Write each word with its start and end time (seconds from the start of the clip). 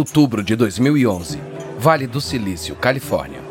Outubro 0.00 0.42
de 0.42 0.56
2011. 0.56 1.38
Vale 1.78 2.06
do 2.06 2.22
Silício, 2.22 2.74
Califórnia. 2.74 3.42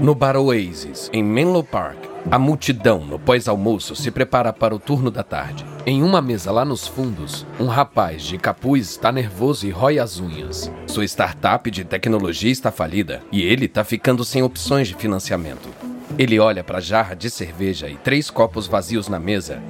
No 0.00 0.14
Bar 0.14 0.36
Oasis, 0.36 1.10
em 1.12 1.20
Menlo 1.20 1.64
Park, 1.64 1.98
a 2.30 2.38
multidão 2.38 3.04
no 3.04 3.18
pós-almoço 3.18 3.96
se 3.96 4.12
prepara 4.12 4.52
para 4.52 4.72
o 4.72 4.78
turno 4.78 5.10
da 5.10 5.24
tarde. 5.24 5.66
Em 5.84 6.04
uma 6.04 6.22
mesa 6.22 6.52
lá 6.52 6.64
nos 6.64 6.86
fundos, 6.86 7.44
um 7.58 7.66
rapaz 7.66 8.22
de 8.22 8.38
capuz 8.38 8.88
está 8.88 9.10
nervoso 9.10 9.66
e 9.66 9.70
rói 9.70 9.98
as 9.98 10.20
unhas. 10.20 10.70
Sua 10.86 11.04
startup 11.04 11.68
de 11.72 11.82
tecnologia 11.82 12.52
está 12.52 12.70
falida 12.70 13.20
e 13.32 13.42
ele 13.42 13.64
está 13.64 13.82
ficando 13.82 14.24
sem 14.24 14.44
opções 14.44 14.86
de 14.86 14.94
financiamento. 14.94 15.68
Ele 16.16 16.38
olha 16.38 16.62
para 16.62 16.78
a 16.78 16.80
jarra 16.80 17.16
de 17.16 17.28
cerveja 17.28 17.88
e 17.88 17.96
três 17.96 18.30
copos 18.30 18.68
vazios 18.68 19.08
na 19.08 19.18
mesa 19.18 19.60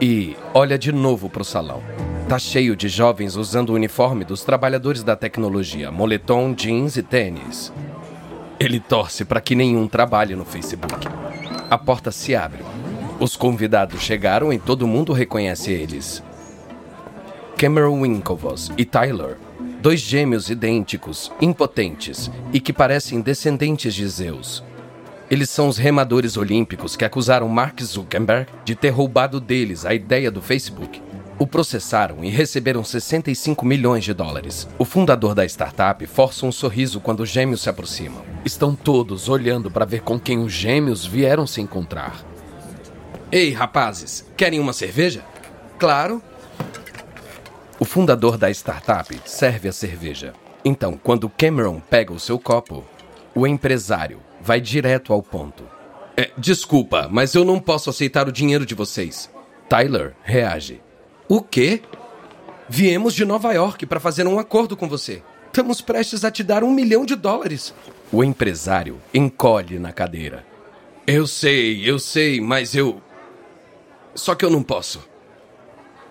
e 0.00 0.34
olha 0.54 0.78
de 0.78 0.90
novo 0.90 1.28
para 1.28 1.42
o 1.42 1.44
salão. 1.44 1.82
Tá 2.30 2.38
cheio 2.38 2.76
de 2.76 2.88
jovens 2.88 3.34
usando 3.34 3.70
o 3.70 3.74
uniforme 3.74 4.24
dos 4.24 4.44
trabalhadores 4.44 5.02
da 5.02 5.16
tecnologia, 5.16 5.90
moletom, 5.90 6.54
jeans 6.54 6.96
e 6.96 7.02
tênis. 7.02 7.72
Ele 8.60 8.78
torce 8.78 9.24
para 9.24 9.40
que 9.40 9.56
nenhum 9.56 9.88
trabalhe 9.88 10.36
no 10.36 10.44
Facebook. 10.44 11.08
A 11.68 11.76
porta 11.76 12.12
se 12.12 12.36
abre. 12.36 12.62
Os 13.18 13.34
convidados 13.34 14.00
chegaram 14.00 14.52
e 14.52 14.60
todo 14.60 14.86
mundo 14.86 15.12
reconhece 15.12 15.72
eles. 15.72 16.22
Cameron 17.58 18.00
Winklevoss 18.00 18.70
e 18.78 18.84
Tyler, 18.84 19.36
dois 19.82 19.98
gêmeos 19.98 20.48
idênticos, 20.50 21.32
impotentes 21.40 22.30
e 22.52 22.60
que 22.60 22.72
parecem 22.72 23.20
descendentes 23.20 23.92
de 23.92 24.06
Zeus. 24.06 24.62
Eles 25.28 25.50
são 25.50 25.66
os 25.66 25.78
remadores 25.78 26.36
olímpicos 26.36 26.94
que 26.94 27.04
acusaram 27.04 27.48
Mark 27.48 27.82
Zuckerberg 27.82 28.46
de 28.64 28.76
ter 28.76 28.90
roubado 28.90 29.40
deles 29.40 29.84
a 29.84 29.92
ideia 29.92 30.30
do 30.30 30.40
Facebook 30.40 31.09
o 31.40 31.46
processaram 31.46 32.22
e 32.22 32.28
receberam 32.28 32.84
65 32.84 33.64
milhões 33.64 34.04
de 34.04 34.12
dólares. 34.12 34.68
O 34.78 34.84
fundador 34.84 35.34
da 35.34 35.42
startup 35.46 36.06
força 36.06 36.44
um 36.44 36.52
sorriso 36.52 37.00
quando 37.00 37.20
os 37.20 37.30
gêmeos 37.30 37.62
se 37.62 37.70
aproximam. 37.70 38.22
Estão 38.44 38.74
todos 38.74 39.26
olhando 39.26 39.70
para 39.70 39.86
ver 39.86 40.02
com 40.02 40.20
quem 40.20 40.38
os 40.38 40.52
gêmeos 40.52 41.06
vieram 41.06 41.46
se 41.46 41.62
encontrar. 41.62 42.22
Ei, 43.32 43.54
rapazes, 43.54 44.26
querem 44.36 44.60
uma 44.60 44.74
cerveja? 44.74 45.24
Claro. 45.78 46.22
O 47.78 47.86
fundador 47.86 48.36
da 48.36 48.50
startup 48.50 49.18
serve 49.24 49.66
a 49.66 49.72
cerveja. 49.72 50.34
Então, 50.62 51.00
quando 51.02 51.30
Cameron 51.30 51.80
pega 51.80 52.12
o 52.12 52.20
seu 52.20 52.38
copo, 52.38 52.84
o 53.34 53.46
empresário 53.46 54.20
vai 54.42 54.60
direto 54.60 55.10
ao 55.10 55.22
ponto. 55.22 55.64
É, 56.18 56.32
desculpa, 56.36 57.08
mas 57.10 57.34
eu 57.34 57.46
não 57.46 57.58
posso 57.58 57.88
aceitar 57.88 58.28
o 58.28 58.32
dinheiro 58.32 58.66
de 58.66 58.74
vocês. 58.74 59.30
Tyler 59.70 60.14
reage. 60.22 60.82
O 61.30 61.40
quê? 61.40 61.80
Viemos 62.68 63.14
de 63.14 63.24
Nova 63.24 63.52
York 63.52 63.86
para 63.86 64.00
fazer 64.00 64.26
um 64.26 64.40
acordo 64.40 64.76
com 64.76 64.88
você. 64.88 65.22
Estamos 65.46 65.80
prestes 65.80 66.24
a 66.24 66.30
te 66.30 66.42
dar 66.42 66.64
um 66.64 66.72
milhão 66.72 67.06
de 67.06 67.14
dólares. 67.14 67.72
O 68.10 68.24
empresário 68.24 68.98
encolhe 69.14 69.78
na 69.78 69.92
cadeira. 69.92 70.44
Eu 71.06 71.28
sei, 71.28 71.88
eu 71.88 72.00
sei, 72.00 72.40
mas 72.40 72.74
eu. 72.74 73.00
Só 74.12 74.34
que 74.34 74.44
eu 74.44 74.50
não 74.50 74.60
posso. 74.60 75.08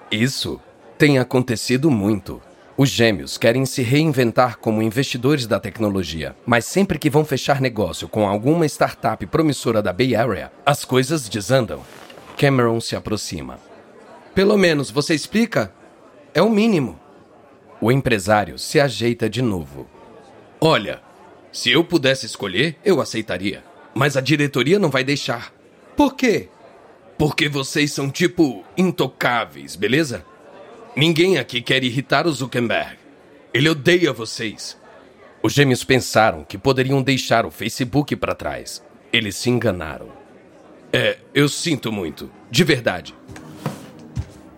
Isso 0.10 0.58
tem 0.98 1.20
acontecido 1.20 1.92
muito. 1.92 2.42
Os 2.78 2.88
gêmeos 2.88 3.38
querem 3.38 3.66
se 3.66 3.82
reinventar 3.82 4.58
como 4.58 4.82
investidores 4.82 5.46
da 5.46 5.60
tecnologia, 5.60 6.34
mas 6.46 6.64
sempre 6.64 6.98
que 6.98 7.10
vão 7.10 7.26
fechar 7.26 7.60
negócio 7.60 8.08
com 8.08 8.26
alguma 8.26 8.66
startup 8.68 9.26
promissora 9.26 9.82
da 9.82 9.92
Bay 9.92 10.16
Area, 10.16 10.50
as 10.66 10.86
coisas 10.86 11.28
desandam. 11.28 11.82
Cameron 12.38 12.80
se 12.80 12.96
aproxima. 12.96 13.69
Pelo 14.40 14.58
menos 14.58 14.90
você 14.90 15.14
explica? 15.14 15.74
É 16.34 16.42
o 16.42 16.50
mínimo. 16.50 16.98
O 17.82 17.92
empresário 17.92 18.58
se 18.58 18.80
ajeita 18.80 19.30
de 19.30 19.42
novo. 19.42 19.86
Olha, 20.62 21.02
se 21.52 21.70
eu 21.70 21.84
pudesse 21.84 22.26
escolher, 22.26 22.78
eu 22.86 23.02
aceitaria. 23.02 23.62
Mas 23.94 24.16
a 24.16 24.22
diretoria 24.22 24.80
não 24.80 24.90
vai 24.90 25.04
deixar. 25.04 25.54
Por 25.94 26.16
quê? 26.16 26.48
Porque 27.18 27.50
vocês 27.50 27.92
são 27.92 28.10
tipo 28.10 28.64
intocáveis, 28.78 29.76
beleza? 29.76 30.26
Ninguém 30.96 31.38
aqui 31.38 31.62
quer 31.62 31.84
irritar 31.84 32.26
o 32.26 32.32
Zuckerberg. 32.32 32.98
Ele 33.54 33.68
odeia 33.68 34.14
vocês. 34.14 34.78
Os 35.44 35.52
gêmeos 35.52 35.84
pensaram 35.84 36.46
que 36.46 36.58
poderiam 36.58 37.04
deixar 37.04 37.46
o 37.46 37.52
Facebook 37.52 38.16
para 38.16 38.34
trás. 38.34 38.82
Eles 39.12 39.36
se 39.36 39.50
enganaram. 39.50 40.08
É, 40.94 41.18
eu 41.34 41.50
sinto 41.50 41.92
muito. 41.92 42.32
De 42.50 42.64
verdade. 42.64 43.14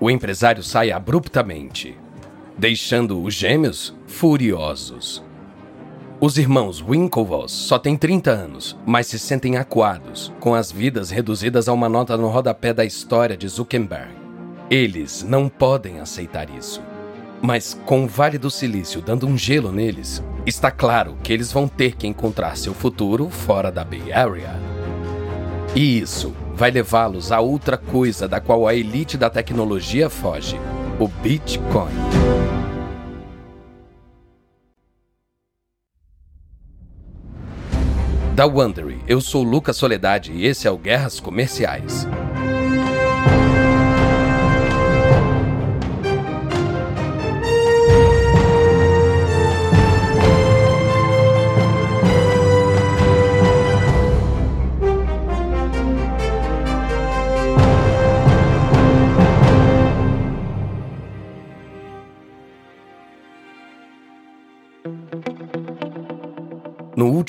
O 0.04 0.10
empresário 0.10 0.64
sai 0.64 0.92
abruptamente, 0.92 1.96
deixando 2.58 3.22
os 3.22 3.36
gêmeos 3.36 3.96
furiosos. 4.08 5.24
Os 6.20 6.40
irmãos 6.40 6.82
Winklevoss 6.82 7.52
só 7.52 7.78
têm 7.78 7.96
30 7.96 8.32
anos, 8.32 8.76
mas 8.84 9.06
se 9.06 9.20
sentem 9.20 9.58
acuados, 9.58 10.34
com 10.40 10.56
as 10.56 10.72
vidas 10.72 11.12
reduzidas 11.12 11.70
a 11.70 11.74
uma 11.74 11.88
nota 11.88 12.18
no 12.18 12.30
rodapé 12.30 12.74
da 12.74 12.84
história 12.84 13.38
de 13.38 13.48
Zuckerberg. 13.48 14.12
Eles 14.72 15.22
não 15.22 15.48
podem 15.48 16.00
aceitar 16.00 16.50
isso. 16.50 16.82
Mas 17.40 17.80
com 17.86 18.04
o 18.04 18.08
Vale 18.08 18.40
do 18.40 18.50
Silício 18.50 19.04
dando 19.04 19.28
um 19.28 19.38
gelo 19.38 19.72
neles, 19.72 20.24
está 20.48 20.72
claro 20.72 21.16
que 21.22 21.32
eles 21.32 21.52
vão 21.52 21.68
ter 21.68 21.96
que 21.96 22.08
encontrar 22.08 22.58
seu 22.58 22.74
futuro 22.74 23.30
fora 23.30 23.72
da 23.72 23.84
Bay 23.84 24.12
Area. 24.12 24.71
E 25.74 26.00
isso 26.00 26.34
vai 26.54 26.70
levá-los 26.70 27.32
a 27.32 27.40
outra 27.40 27.78
coisa 27.78 28.28
da 28.28 28.42
qual 28.42 28.68
a 28.68 28.76
elite 28.76 29.18
da 29.18 29.30
tecnologia 29.30 30.10
foge: 30.10 30.60
o 31.00 31.08
Bitcoin. 31.08 31.94
Da 38.36 38.46
Wondery, 38.46 39.00
eu 39.08 39.22
sou 39.22 39.44
Lucas 39.44 39.78
Soledade 39.78 40.32
e 40.34 40.46
esse 40.46 40.68
é 40.68 40.72
o 40.72 40.78
Guerras 40.78 41.20
Comerciais. 41.20 42.08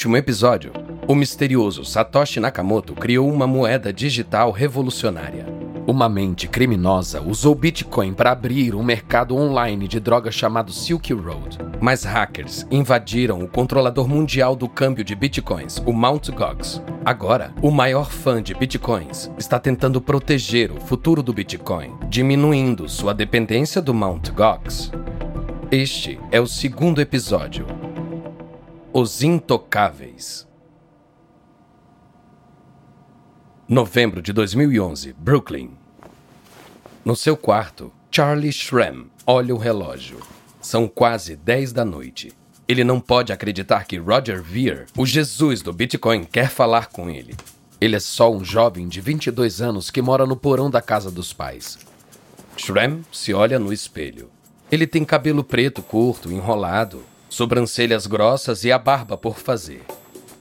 Último 0.03 0.17
episódio, 0.17 0.73
o 1.07 1.15
misterioso 1.15 1.85
Satoshi 1.85 2.41
Nakamoto 2.41 2.93
criou 2.93 3.33
uma 3.33 3.47
moeda 3.47 3.93
digital 3.93 4.51
revolucionária. 4.51 5.47
Uma 5.87 6.09
mente 6.09 6.49
criminosa 6.49 7.21
usou 7.21 7.55
Bitcoin 7.55 8.13
para 8.13 8.33
abrir 8.33 8.75
um 8.75 8.83
mercado 8.83 9.37
online 9.37 9.87
de 9.87 10.01
drogas 10.01 10.35
chamado 10.35 10.73
Silk 10.73 11.13
Road. 11.13 11.57
Mas 11.81 12.03
hackers 12.03 12.67
invadiram 12.69 13.45
o 13.45 13.47
controlador 13.47 14.09
mundial 14.09 14.57
do 14.57 14.69
câmbio 14.69 15.05
de 15.05 15.15
bitcoins, 15.15 15.81
o 15.87 15.93
Mt. 15.93 16.33
Gox. 16.33 16.83
Agora, 17.05 17.55
o 17.63 17.71
maior 17.71 18.11
fã 18.11 18.43
de 18.43 18.55
bitcoins 18.55 19.31
está 19.39 19.57
tentando 19.61 20.01
proteger 20.01 20.73
o 20.73 20.81
futuro 20.81 21.23
do 21.23 21.33
Bitcoin, 21.33 21.95
diminuindo 22.09 22.89
sua 22.89 23.15
dependência 23.15 23.81
do 23.81 23.95
Mt. 23.95 24.33
Gox. 24.33 24.91
Este 25.71 26.19
é 26.33 26.41
o 26.41 26.47
segundo 26.49 27.01
episódio 27.01 27.92
os 28.95 29.23
Intocáveis. 29.23 30.47
Novembro 33.67 34.21
de 34.21 34.35
2011, 34.35 35.15
Brooklyn. 35.15 35.71
No 37.03 37.17
seu 37.17 37.35
quarto, 37.35 37.91
Charlie 38.11 38.53
Shrem 38.53 39.07
olha 39.27 39.55
o 39.55 39.59
relógio. 39.59 40.19
São 40.61 40.87
quase 40.87 41.37
10 41.37 41.73
da 41.73 41.87
noite. 41.87 42.33
Ele 42.69 42.85
não 42.85 43.01
pode 43.01 43.33
acreditar 43.33 43.87
que 43.87 43.97
Roger 43.97 44.43
Ver, 44.43 44.85
o 44.95 45.07
Jesus 45.07 45.63
do 45.63 45.73
Bitcoin, 45.73 46.25
quer 46.25 46.51
falar 46.51 46.89
com 46.89 47.09
ele. 47.09 47.35
Ele 47.81 47.97
é 47.97 48.01
só 48.01 48.31
um 48.31 48.45
jovem 48.45 48.89
de 48.89 49.01
22 49.01 49.63
anos 49.63 49.91
que 49.91 50.03
mora 50.03 50.27
no 50.27 50.37
porão 50.37 50.71
da 50.71 50.83
casa 50.83 51.11
dos 51.11 51.33
pais. 51.33 51.79
Shrem 52.59 53.03
se 53.11 53.33
olha 53.33 53.59
no 53.59 53.73
espelho. 53.73 54.29
Ele 54.71 54.87
tem 54.87 55.03
cabelo 55.03 55.43
preto 55.43 55.83
curto, 55.83 56.31
enrolado, 56.31 57.03
sobrancelhas 57.33 58.07
grossas 58.07 58.63
e 58.63 58.71
a 58.71 58.79
barba 58.79 59.17
por 59.17 59.39
fazer. 59.39 59.81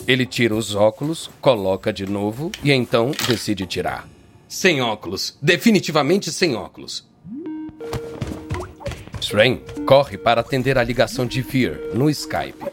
Ele 0.05 0.25
tira 0.25 0.53
os 0.53 0.75
óculos, 0.75 1.29
coloca 1.39 1.93
de 1.93 2.05
novo 2.05 2.51
e 2.61 2.71
então 2.71 3.11
decide 3.27 3.65
tirar. 3.65 4.09
Sem 4.45 4.81
óculos. 4.81 5.37
Definitivamente 5.41 6.31
sem 6.33 6.53
óculos. 6.53 7.09
Shren 9.21 9.63
corre 9.85 10.17
para 10.17 10.41
atender 10.41 10.77
a 10.77 10.83
ligação 10.83 11.25
de 11.25 11.41
Veer 11.41 11.91
no 11.93 12.09
Skype. 12.09 12.65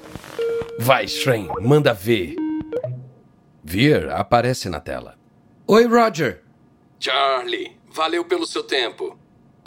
Vai, 0.80 1.06
Shren, 1.06 1.48
manda 1.60 1.92
ver. 1.94 2.34
Veer 3.62 4.10
aparece 4.10 4.68
na 4.68 4.80
tela. 4.80 5.16
Oi, 5.66 5.86
Roger. 5.86 6.42
Charlie, 6.98 7.76
valeu 7.92 8.24
pelo 8.24 8.46
seu 8.46 8.64
tempo. 8.64 9.17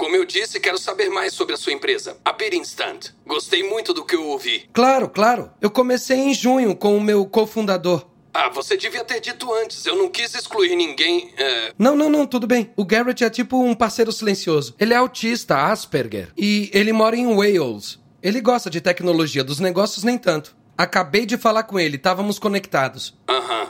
Como 0.02 0.16
eu 0.16 0.26
disse, 0.26 0.60
quero 0.60 0.80
saber 0.80 1.12
mais 1.12 1.32
sobre 1.32 1.54
a 1.54 1.58
sua 1.58 1.74
empresa, 1.74 2.18
a 2.26 2.34
Beat 2.34 2.56
Instant. 2.56 3.10
Gostei 3.24 3.62
muito 3.62 3.94
do 3.94 4.04
que 4.04 4.16
eu 4.16 4.26
ouvi. 4.30 4.68
Claro, 4.74 5.08
claro. 5.08 5.52
Eu 5.62 5.70
comecei 5.70 6.18
em 6.18 6.34
junho 6.34 6.76
com 6.76 6.98
o 6.98 7.00
meu 7.00 7.24
cofundador. 7.24 8.08
Ah, 8.34 8.50
você 8.50 8.76
devia 8.76 9.06
ter 9.06 9.20
dito 9.20 9.54
antes. 9.54 9.86
Eu 9.86 9.96
não 9.96 10.10
quis 10.10 10.34
excluir 10.34 10.76
ninguém. 10.76 11.32
É... 11.38 11.72
Não, 11.78 11.96
não, 11.96 12.10
não, 12.10 12.26
tudo 12.26 12.48
bem. 12.48 12.74
O 12.76 12.84
Garrett 12.84 13.24
é 13.24 13.30
tipo 13.30 13.64
um 13.64 13.76
parceiro 13.76 14.12
silencioso. 14.12 14.74
Ele 14.80 14.92
é 14.92 14.98
autista, 14.98 15.68
Asperger. 15.68 16.30
E 16.36 16.72
ele 16.74 16.92
mora 16.92 17.16
em 17.16 17.36
Wales. 17.36 18.00
Ele 18.24 18.42
gosta 18.42 18.72
de 18.72 18.82
tecnologia, 18.82 19.44
dos 19.44 19.60
negócios 19.60 20.04
nem 20.04 20.18
tanto. 20.18 20.56
Acabei 20.76 21.28
de 21.28 21.38
falar 21.38 21.62
com 21.62 21.80
ele, 21.80 21.98
estávamos 21.98 22.40
conectados. 22.40 23.16
Aham. 23.30 23.70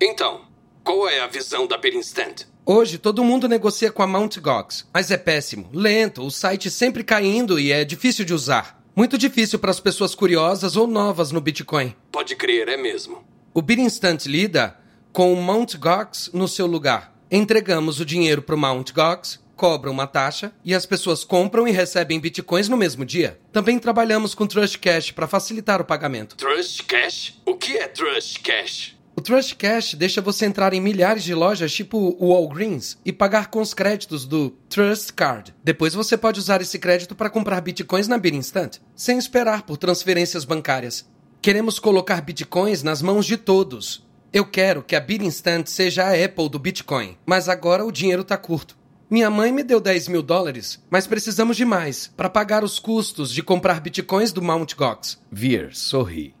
Então, 0.00 0.40
qual 0.82 1.08
é 1.08 1.20
a 1.20 1.28
visão 1.28 1.68
da 1.68 1.78
Berinstant? 1.78 2.50
Hoje 2.64 2.96
todo 2.96 3.24
mundo 3.24 3.48
negocia 3.48 3.90
com 3.90 4.04
a 4.04 4.06
Mt. 4.06 4.38
Gox, 4.38 4.88
mas 4.94 5.10
é 5.10 5.16
péssimo, 5.16 5.68
lento, 5.72 6.24
o 6.24 6.30
site 6.30 6.70
sempre 6.70 7.02
caindo 7.02 7.58
e 7.58 7.72
é 7.72 7.84
difícil 7.84 8.24
de 8.24 8.32
usar. 8.32 8.80
Muito 8.94 9.18
difícil 9.18 9.58
para 9.58 9.72
as 9.72 9.80
pessoas 9.80 10.14
curiosas 10.14 10.76
ou 10.76 10.86
novas 10.86 11.32
no 11.32 11.40
Bitcoin. 11.40 11.92
Pode 12.12 12.36
crer, 12.36 12.68
é 12.68 12.76
mesmo. 12.76 13.24
O 13.52 13.60
Birinstant 13.60 14.26
lida 14.26 14.78
com 15.12 15.32
o 15.32 15.42
Mt. 15.42 15.76
Gox 15.76 16.30
no 16.32 16.46
seu 16.46 16.68
lugar. 16.68 17.12
Entregamos 17.28 17.98
o 17.98 18.04
dinheiro 18.04 18.42
para 18.42 18.54
o 18.54 18.58
Mt. 18.58 18.92
Gox, 18.92 19.40
cobra 19.56 19.90
uma 19.90 20.06
taxa 20.06 20.52
e 20.64 20.72
as 20.72 20.86
pessoas 20.86 21.24
compram 21.24 21.66
e 21.66 21.72
recebem 21.72 22.20
bitcoins 22.20 22.68
no 22.68 22.76
mesmo 22.76 23.04
dia. 23.04 23.40
Também 23.50 23.76
trabalhamos 23.76 24.36
com 24.36 24.46
Trust 24.46 24.78
Cash 24.78 25.10
para 25.10 25.26
facilitar 25.26 25.80
o 25.80 25.84
pagamento. 25.84 26.36
Trust 26.36 26.84
Cash? 26.84 27.40
O 27.44 27.56
que 27.56 27.76
é 27.76 27.88
Trust 27.88 28.38
Cash? 28.40 29.01
O 29.14 29.20
Trust 29.20 29.56
Cash 29.56 29.94
deixa 29.94 30.22
você 30.22 30.46
entrar 30.46 30.72
em 30.72 30.80
milhares 30.80 31.22
de 31.22 31.34
lojas 31.34 31.72
tipo 31.72 32.16
o 32.18 32.28
Walgreens 32.28 32.96
e 33.04 33.12
pagar 33.12 33.48
com 33.50 33.60
os 33.60 33.74
créditos 33.74 34.24
do 34.24 34.50
Trust 34.70 35.12
Card. 35.12 35.54
Depois 35.62 35.92
você 35.92 36.16
pode 36.16 36.40
usar 36.40 36.62
esse 36.62 36.78
crédito 36.78 37.14
para 37.14 37.28
comprar 37.28 37.60
bitcoins 37.60 38.08
na 38.08 38.16
Birinstant, 38.16 38.78
sem 38.96 39.18
esperar 39.18 39.64
por 39.64 39.76
transferências 39.76 40.46
bancárias. 40.46 41.06
Queremos 41.42 41.78
colocar 41.78 42.22
bitcoins 42.22 42.82
nas 42.82 43.02
mãos 43.02 43.26
de 43.26 43.36
todos. 43.36 44.06
Eu 44.32 44.46
quero 44.46 44.82
que 44.82 44.96
a 44.96 45.00
Birinstant 45.00 45.66
seja 45.66 46.04
a 46.04 46.24
Apple 46.24 46.48
do 46.48 46.58
Bitcoin, 46.58 47.18
mas 47.26 47.50
agora 47.50 47.84
o 47.84 47.92
dinheiro 47.92 48.22
está 48.22 48.38
curto. 48.38 48.78
Minha 49.10 49.28
mãe 49.28 49.52
me 49.52 49.62
deu 49.62 49.78
10 49.78 50.08
mil 50.08 50.22
dólares, 50.22 50.82
mas 50.88 51.06
precisamos 51.06 51.54
de 51.54 51.66
mais 51.66 52.10
para 52.16 52.30
pagar 52.30 52.64
os 52.64 52.78
custos 52.78 53.30
de 53.30 53.42
comprar 53.42 53.78
bitcoins 53.78 54.32
do 54.32 54.40
Mt. 54.40 54.74
Gox. 54.74 55.20
Vir 55.30 55.74
sorri. 55.74 56.34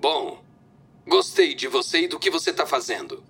Bom, 0.00 0.40
Gostei 1.08 1.54
de 1.54 1.66
você 1.66 2.02
e 2.02 2.08
do 2.08 2.18
que 2.18 2.30
você 2.30 2.50
está 2.50 2.66
fazendo. 2.66 3.24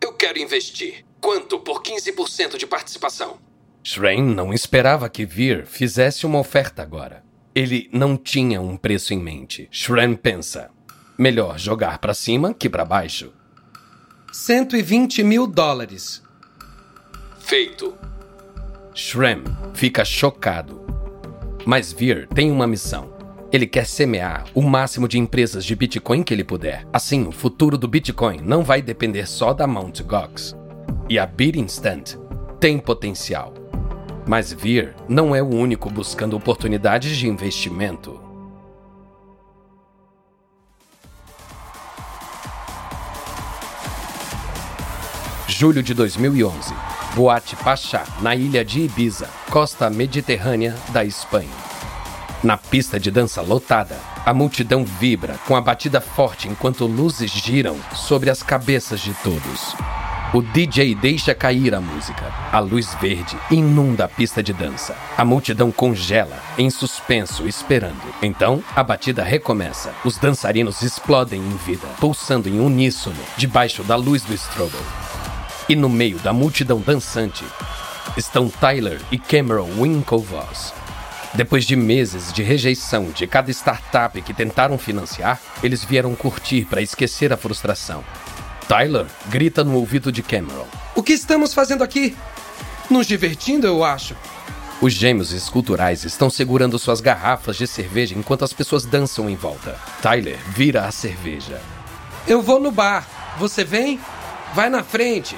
Eu 0.00 0.14
quero 0.14 0.38
investir. 0.38 1.04
Quanto 1.20 1.58
por 1.58 1.82
15% 1.82 2.56
de 2.56 2.66
participação? 2.66 3.38
Shren 3.84 4.22
não 4.22 4.50
esperava 4.50 5.10
que 5.10 5.26
Vir 5.26 5.66
fizesse 5.66 6.24
uma 6.24 6.38
oferta 6.38 6.80
agora. 6.82 7.22
Ele 7.54 7.90
não 7.92 8.16
tinha 8.16 8.62
um 8.62 8.78
preço 8.78 9.12
em 9.12 9.18
mente. 9.18 9.68
Shren 9.70 10.16
pensa: 10.16 10.70
melhor 11.18 11.58
jogar 11.58 11.98
para 11.98 12.14
cima 12.14 12.54
que 12.54 12.70
para 12.70 12.86
baixo. 12.86 13.30
120 14.32 15.22
mil 15.22 15.46
dólares. 15.46 16.22
Feito. 17.40 17.94
Shrem 18.94 19.44
fica 19.74 20.02
chocado. 20.02 20.80
Mas 21.66 21.92
Vir 21.92 22.26
tem 22.28 22.50
uma 22.50 22.66
missão. 22.66 23.19
Ele 23.52 23.66
quer 23.66 23.84
semear 23.84 24.44
o 24.54 24.62
máximo 24.62 25.08
de 25.08 25.18
empresas 25.18 25.64
de 25.64 25.74
Bitcoin 25.74 26.22
que 26.22 26.32
ele 26.32 26.44
puder. 26.44 26.86
Assim, 26.92 27.26
o 27.26 27.32
futuro 27.32 27.76
do 27.76 27.88
Bitcoin 27.88 28.40
não 28.40 28.62
vai 28.62 28.80
depender 28.80 29.26
só 29.26 29.52
da 29.52 29.66
Mt. 29.66 30.04
Gox. 30.04 30.56
E 31.08 31.18
a 31.18 31.26
Bitinstant 31.26 32.14
tem 32.60 32.78
potencial. 32.78 33.52
Mas 34.24 34.52
Vir 34.52 34.94
não 35.08 35.34
é 35.34 35.42
o 35.42 35.48
único 35.48 35.90
buscando 35.90 36.36
oportunidades 36.36 37.16
de 37.16 37.26
investimento. 37.26 38.20
Julho 45.48 45.82
de 45.82 45.92
2011. 45.92 46.72
Boate 47.16 47.56
Pachá, 47.56 48.04
na 48.22 48.36
ilha 48.36 48.64
de 48.64 48.82
Ibiza, 48.82 49.28
costa 49.50 49.90
mediterrânea 49.90 50.76
da 50.92 51.04
Espanha. 51.04 51.69
Na 52.42 52.56
pista 52.56 52.98
de 52.98 53.10
dança 53.10 53.42
lotada, 53.42 53.98
a 54.24 54.32
multidão 54.32 54.82
vibra 54.82 55.38
com 55.46 55.54
a 55.54 55.60
batida 55.60 56.00
forte 56.00 56.48
enquanto 56.48 56.86
luzes 56.86 57.30
giram 57.30 57.76
sobre 57.94 58.30
as 58.30 58.42
cabeças 58.42 59.00
de 59.00 59.12
todos. 59.22 59.76
O 60.32 60.40
DJ 60.40 60.94
deixa 60.94 61.34
cair 61.34 61.74
a 61.74 61.82
música. 61.82 62.32
A 62.50 62.58
luz 62.58 62.96
verde 62.98 63.36
inunda 63.50 64.06
a 64.06 64.08
pista 64.08 64.42
de 64.42 64.54
dança. 64.54 64.96
A 65.18 65.24
multidão 65.24 65.70
congela, 65.70 66.38
em 66.56 66.70
suspenso, 66.70 67.46
esperando. 67.46 68.00
Então, 68.22 68.64
a 68.74 68.82
batida 68.82 69.22
recomeça. 69.22 69.92
Os 70.02 70.16
dançarinos 70.16 70.80
explodem 70.80 71.42
em 71.42 71.56
vida, 71.58 71.86
pulsando 71.98 72.48
em 72.48 72.58
uníssono, 72.58 73.20
debaixo 73.36 73.82
da 73.84 73.96
luz 73.96 74.22
do 74.22 74.32
strobo. 74.32 74.78
E 75.68 75.76
no 75.76 75.90
meio 75.90 76.18
da 76.20 76.32
multidão 76.32 76.80
dançante, 76.80 77.44
estão 78.16 78.48
Tyler 78.48 79.00
e 79.10 79.18
Cameron 79.18 79.68
Winklevoss, 79.78 80.72
depois 81.34 81.64
de 81.64 81.76
meses 81.76 82.32
de 82.32 82.42
rejeição 82.42 83.10
de 83.10 83.26
cada 83.26 83.50
startup 83.50 84.20
que 84.20 84.34
tentaram 84.34 84.76
financiar, 84.76 85.40
eles 85.62 85.84
vieram 85.84 86.14
curtir 86.14 86.64
para 86.64 86.82
esquecer 86.82 87.32
a 87.32 87.36
frustração. 87.36 88.04
Tyler 88.66 89.06
grita 89.28 89.62
no 89.62 89.74
ouvido 89.74 90.10
de 90.10 90.22
Cameron: 90.22 90.66
O 90.94 91.02
que 91.02 91.12
estamos 91.12 91.54
fazendo 91.54 91.84
aqui? 91.84 92.16
Nos 92.88 93.06
divertindo, 93.06 93.66
eu 93.66 93.84
acho. 93.84 94.16
Os 94.80 94.94
gêmeos 94.94 95.32
esculturais 95.32 96.04
estão 96.04 96.30
segurando 96.30 96.78
suas 96.78 97.00
garrafas 97.00 97.56
de 97.56 97.66
cerveja 97.66 98.16
enquanto 98.16 98.44
as 98.44 98.52
pessoas 98.52 98.86
dançam 98.86 99.28
em 99.28 99.36
volta. 99.36 99.78
Tyler 100.00 100.38
vira 100.48 100.86
a 100.86 100.90
cerveja. 100.90 101.60
Eu 102.26 102.40
vou 102.40 102.58
no 102.58 102.70
bar. 102.70 103.06
Você 103.38 103.62
vem? 103.62 104.00
Vai 104.54 104.70
na 104.70 104.82
frente. 104.82 105.36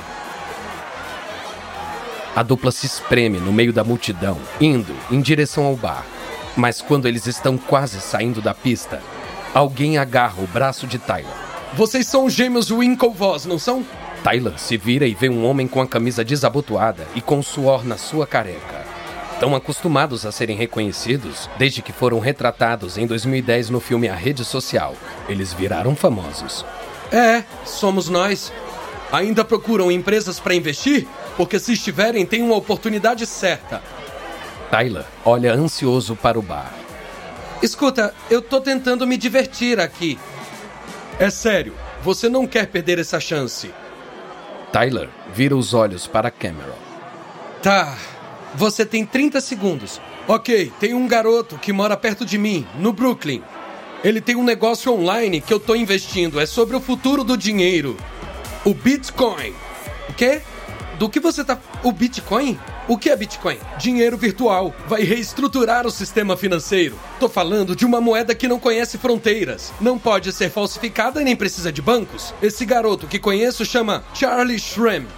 A 2.35 2.43
dupla 2.43 2.73
se 2.73 2.87
espreme 2.87 3.39
no 3.39 3.53
meio 3.53 3.75
da 3.75 3.85
multidão, 3.85 4.39
indo 4.59 4.95
em 5.11 5.21
direção 5.21 5.65
ao 5.65 5.77
bar. 5.77 6.07
Mas 6.57 6.81
quando 6.81 7.07
eles 7.07 7.27
estão 7.27 7.59
quase 7.59 8.01
saindo 8.01 8.41
da 8.41 8.55
pista, 8.55 9.03
alguém 9.53 9.99
agarra 9.99 10.43
o 10.43 10.47
braço 10.47 10.87
de 10.87 10.99
Tyler. 10.99 11.31
Vocês 11.75 12.07
são 12.07 12.25
os 12.25 12.33
gêmeos 12.33 12.71
Winklevoss, 12.71 13.45
não 13.45 13.59
são? 13.59 13.85
Tyler 14.23 14.59
se 14.59 14.79
vira 14.79 15.07
e 15.07 15.15
vê 15.15 15.29
um 15.29 15.45
homem 15.45 15.69
com 15.69 15.81
a 15.81 15.87
camisa 15.87 16.25
desabotoada 16.25 17.07
e 17.15 17.21
com 17.21 17.43
suor 17.43 17.85
na 17.85 17.99
sua 17.99 18.27
careca. 18.27 18.83
Tão 19.39 19.55
acostumados 19.55 20.25
a 20.25 20.33
serem 20.33 20.57
reconhecidos 20.57 21.51
desde 21.59 21.83
que 21.83 21.93
foram 21.93 22.19
retratados 22.19 22.97
em 22.97 23.07
2010 23.07 23.69
no 23.69 23.81
filme 23.81 24.09
A 24.09 24.15
Rede 24.15 24.45
Social. 24.45 24.95
Eles 25.29 25.53
viraram 25.53 25.95
famosos. 25.95 26.65
É, 27.11 27.43
somos 27.65 28.09
nós. 28.09 28.53
Ainda 29.11 29.45
procuram 29.45 29.91
empresas 29.93 30.39
para 30.39 30.55
investir? 30.55 31.07
Porque 31.37 31.59
se 31.59 31.73
estiverem, 31.73 32.27
tem 32.27 32.43
uma 32.43 32.57
oportunidade 32.57 33.27
certa. 33.27 33.83
Tyler 34.71 35.05
olha 35.25 35.53
ansioso 35.53 36.17
para 36.17 36.39
o 36.39 36.43
bar. 36.43 36.73
Escuta, 37.63 38.15
eu 38.31 38.43
tô 38.43 38.61
tentando 38.61 39.07
me 39.07 39.17
divertir 39.17 39.79
aqui. 39.79 40.19
É 41.19 41.31
sério, 41.31 41.75
você 42.03 42.29
não 42.29 42.47
quer 42.47 42.67
perder 42.67 42.99
essa 42.99 43.21
chance. 43.21 43.71
Tyler 44.73 45.09
vira 45.35 45.57
os 45.57 45.75
olhos 45.75 46.07
para 46.07 46.31
Cameron. 46.31 46.79
Tá, 47.63 47.97
você 48.55 48.85
tem 48.85 49.05
30 49.05 49.41
segundos. 49.41 50.01
Ok, 50.27 50.73
tem 50.81 50.95
um 50.95 51.07
garoto 51.07 51.59
que 51.59 51.73
mora 51.73 51.97
perto 51.97 52.25
de 52.25 52.39
mim, 52.39 52.67
no 52.79 52.93
Brooklyn. 52.93 53.43
Ele 54.03 54.21
tem 54.21 54.35
um 54.35 54.43
negócio 54.43 54.93
online 54.93 55.41
que 55.41 55.53
eu 55.53 55.61
tô 55.61 55.77
investindo. 55.77 56.41
É 56.41 56.47
sobre 56.47 56.75
o 56.75 56.81
futuro 56.81 57.23
do 57.23 57.37
dinheiro. 57.37 57.97
O 58.65 58.75
Bitcoin. 58.75 59.55
O 60.09 60.15
quê? 60.15 60.43
Do 61.03 61.11
que 61.11 61.19
você 61.19 61.43
tá. 61.43 61.59
O 61.83 61.91
Bitcoin? 61.91 62.57
O 62.87 62.97
que 62.97 63.11
é 63.11 63.17
Bitcoin? 63.17 63.59
Dinheiro 63.77 64.17
virtual. 64.17 64.73
Vai 64.87 65.03
reestruturar 65.03 65.85
o 65.85 65.91
sistema 65.91 66.37
financeiro. 66.37 66.97
Tô 67.19 67.29
falando 67.29 67.75
de 67.75 67.85
uma 67.85 68.01
moeda 68.01 68.37
que 68.37 68.47
não 68.47 68.61
conhece 68.61 68.99
fronteiras. 68.99 69.73
Não 69.81 69.99
pode 69.99 70.33
ser 70.33 70.49
falsificada 70.49 71.21
e 71.21 71.25
nem 71.25 71.35
precisa 71.35 71.73
de 71.73 71.83
bancos. 71.83 72.33
Esse 72.41 72.65
garoto 72.65 73.09
que 73.09 73.19
conheço 73.19 73.67
chama 73.67 74.05
Charlie 74.15 74.61
Shrem. 74.61 75.09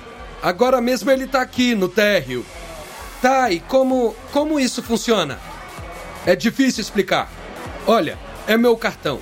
Agora 0.43 0.81
mesmo 0.81 1.11
ele 1.11 1.27
tá 1.27 1.43
aqui 1.43 1.75
no 1.75 1.87
térreo. 1.87 2.47
Tá, 3.21 3.51
e 3.51 3.61
como. 3.61 4.17
como 4.33 4.59
isso 4.59 4.83
funciona? 4.83 5.39
É 6.25 6.35
difícil 6.35 6.81
explicar. 6.81 7.31
Olha, 7.87 8.19
é 8.47 8.57
meu 8.57 8.75
cartão. 8.79 9.21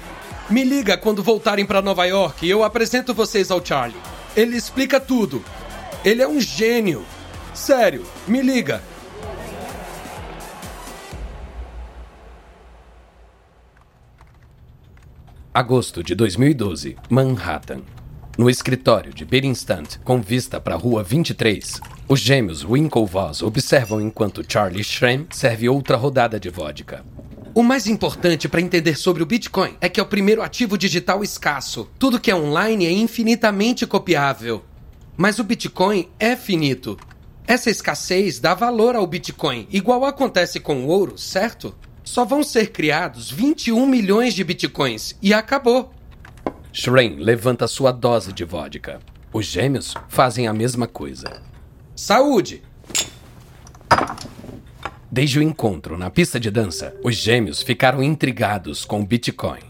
Me 0.48 0.62
liga 0.62 0.96
quando 0.96 1.24
voltarem 1.24 1.66
para 1.66 1.82
Nova 1.82 2.04
York 2.04 2.46
e 2.46 2.50
eu 2.50 2.62
apresento 2.62 3.12
vocês 3.12 3.50
ao 3.50 3.66
Charlie. 3.66 4.00
Ele 4.36 4.56
explica 4.56 5.00
tudo. 5.00 5.44
Ele 6.04 6.20
é 6.20 6.26
um 6.26 6.40
gênio. 6.40 7.04
Sério, 7.54 8.04
me 8.26 8.42
liga. 8.42 8.82
Agosto 15.54 16.02
de 16.02 16.16
2012, 16.16 16.96
Manhattan. 17.08 17.82
No 18.36 18.50
escritório 18.50 19.14
de 19.14 19.24
Birinstant, 19.24 19.98
com 20.02 20.20
vista 20.20 20.60
para 20.60 20.74
a 20.74 20.78
Rua 20.78 21.04
23, 21.04 21.80
os 22.08 22.18
gêmeos 22.18 22.64
Winklevoss 22.64 23.40
observam 23.40 24.00
enquanto 24.00 24.42
Charlie 24.46 24.82
Shrem 24.82 25.28
serve 25.30 25.68
outra 25.68 25.96
rodada 25.96 26.40
de 26.40 26.50
vodka. 26.50 27.04
O 27.54 27.62
mais 27.62 27.86
importante 27.86 28.48
para 28.48 28.60
entender 28.60 28.96
sobre 28.96 29.22
o 29.22 29.26
Bitcoin 29.26 29.76
é 29.80 29.88
que 29.88 30.00
é 30.00 30.02
o 30.02 30.06
primeiro 30.06 30.42
ativo 30.42 30.76
digital 30.76 31.22
escasso. 31.22 31.88
Tudo 31.96 32.18
que 32.18 32.30
é 32.30 32.34
online 32.34 32.86
é 32.86 32.90
infinitamente 32.90 33.86
copiável. 33.86 34.64
Mas 35.16 35.38
o 35.38 35.44
Bitcoin 35.44 36.08
é 36.18 36.34
finito. 36.36 36.98
Essa 37.46 37.70
escassez 37.70 38.38
dá 38.38 38.54
valor 38.54 38.96
ao 38.96 39.06
Bitcoin, 39.06 39.66
igual 39.70 40.04
acontece 40.04 40.60
com 40.60 40.84
o 40.84 40.88
ouro, 40.88 41.18
certo? 41.18 41.74
Só 42.04 42.24
vão 42.24 42.42
ser 42.42 42.72
criados 42.72 43.30
21 43.30 43.86
milhões 43.86 44.34
de 44.34 44.42
Bitcoins 44.42 45.16
e 45.20 45.34
acabou. 45.34 45.92
Shrem 46.72 47.16
levanta 47.16 47.68
sua 47.68 47.92
dose 47.92 48.32
de 48.32 48.44
vodka. 48.44 49.00
Os 49.32 49.46
gêmeos 49.46 49.94
fazem 50.08 50.46
a 50.46 50.52
mesma 50.52 50.86
coisa. 50.86 51.42
Saúde! 51.94 52.62
Desde 55.10 55.38
o 55.38 55.42
encontro 55.42 55.98
na 55.98 56.08
pista 56.08 56.40
de 56.40 56.50
dança, 56.50 56.94
os 57.04 57.14
gêmeos 57.14 57.60
ficaram 57.60 58.02
intrigados 58.02 58.84
com 58.84 59.02
o 59.02 59.06
Bitcoin. 59.06 59.60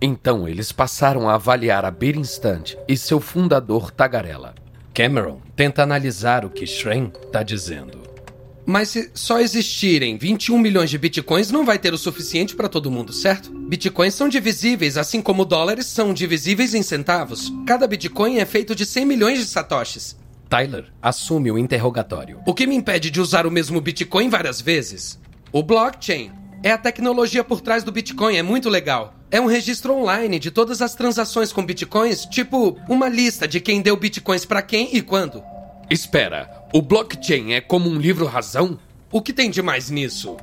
Então 0.00 0.46
eles 0.46 0.72
passaram 0.72 1.28
a 1.28 1.34
avaliar 1.34 1.84
a 1.84 1.90
Birinstant 1.90 2.74
e 2.86 2.96
seu 2.96 3.20
fundador 3.20 3.90
Tagarela. 3.90 4.54
Cameron 4.92 5.40
tenta 5.54 5.82
analisar 5.82 6.44
o 6.44 6.50
que 6.50 6.66
Shrem 6.66 7.12
está 7.24 7.42
dizendo. 7.42 8.00
Mas 8.66 8.88
se 8.90 9.10
só 9.14 9.40
existirem 9.40 10.16
21 10.18 10.58
milhões 10.58 10.90
de 10.90 10.98
bitcoins, 10.98 11.50
não 11.50 11.64
vai 11.64 11.78
ter 11.78 11.92
o 11.94 11.98
suficiente 11.98 12.54
para 12.54 12.68
todo 12.68 12.90
mundo, 12.90 13.12
certo? 13.12 13.50
Bitcoins 13.50 14.14
são 14.14 14.28
divisíveis, 14.28 14.96
assim 14.96 15.22
como 15.22 15.44
dólares 15.44 15.86
são 15.86 16.12
divisíveis 16.12 16.74
em 16.74 16.82
centavos. 16.82 17.52
Cada 17.66 17.86
bitcoin 17.86 18.38
é 18.38 18.44
feito 18.44 18.74
de 18.74 18.84
100 18.84 19.06
milhões 19.06 19.38
de 19.38 19.46
satoshis. 19.46 20.16
Tyler 20.48 20.86
assume 21.00 21.50
o 21.50 21.58
interrogatório. 21.58 22.40
O 22.46 22.52
que 22.52 22.66
me 22.66 22.74
impede 22.74 23.10
de 23.10 23.20
usar 23.20 23.46
o 23.46 23.50
mesmo 23.50 23.80
bitcoin 23.80 24.28
várias 24.28 24.60
vezes? 24.60 25.18
O 25.52 25.62
blockchain. 25.62 26.32
É 26.62 26.72
a 26.72 26.78
tecnologia 26.78 27.42
por 27.42 27.60
trás 27.60 27.82
do 27.82 27.92
bitcoin, 27.92 28.36
é 28.36 28.42
muito 28.42 28.68
legal. 28.68 29.14
É 29.32 29.40
um 29.40 29.46
registro 29.46 29.94
online 29.94 30.40
de 30.40 30.50
todas 30.50 30.82
as 30.82 30.96
transações 30.96 31.52
com 31.52 31.64
bitcoins, 31.64 32.24
tipo 32.26 32.76
uma 32.88 33.08
lista 33.08 33.46
de 33.46 33.60
quem 33.60 33.80
deu 33.80 33.96
bitcoins 33.96 34.44
para 34.44 34.60
quem 34.60 34.96
e 34.96 35.00
quando. 35.00 35.40
Espera, 35.88 36.50
o 36.74 36.82
blockchain 36.82 37.52
é 37.52 37.60
como 37.60 37.88
um 37.88 37.96
livro-razão? 37.96 38.76
O 39.10 39.22
que 39.22 39.32
tem 39.32 39.48
de 39.48 39.62
mais 39.62 39.88
nisso? 39.88 40.36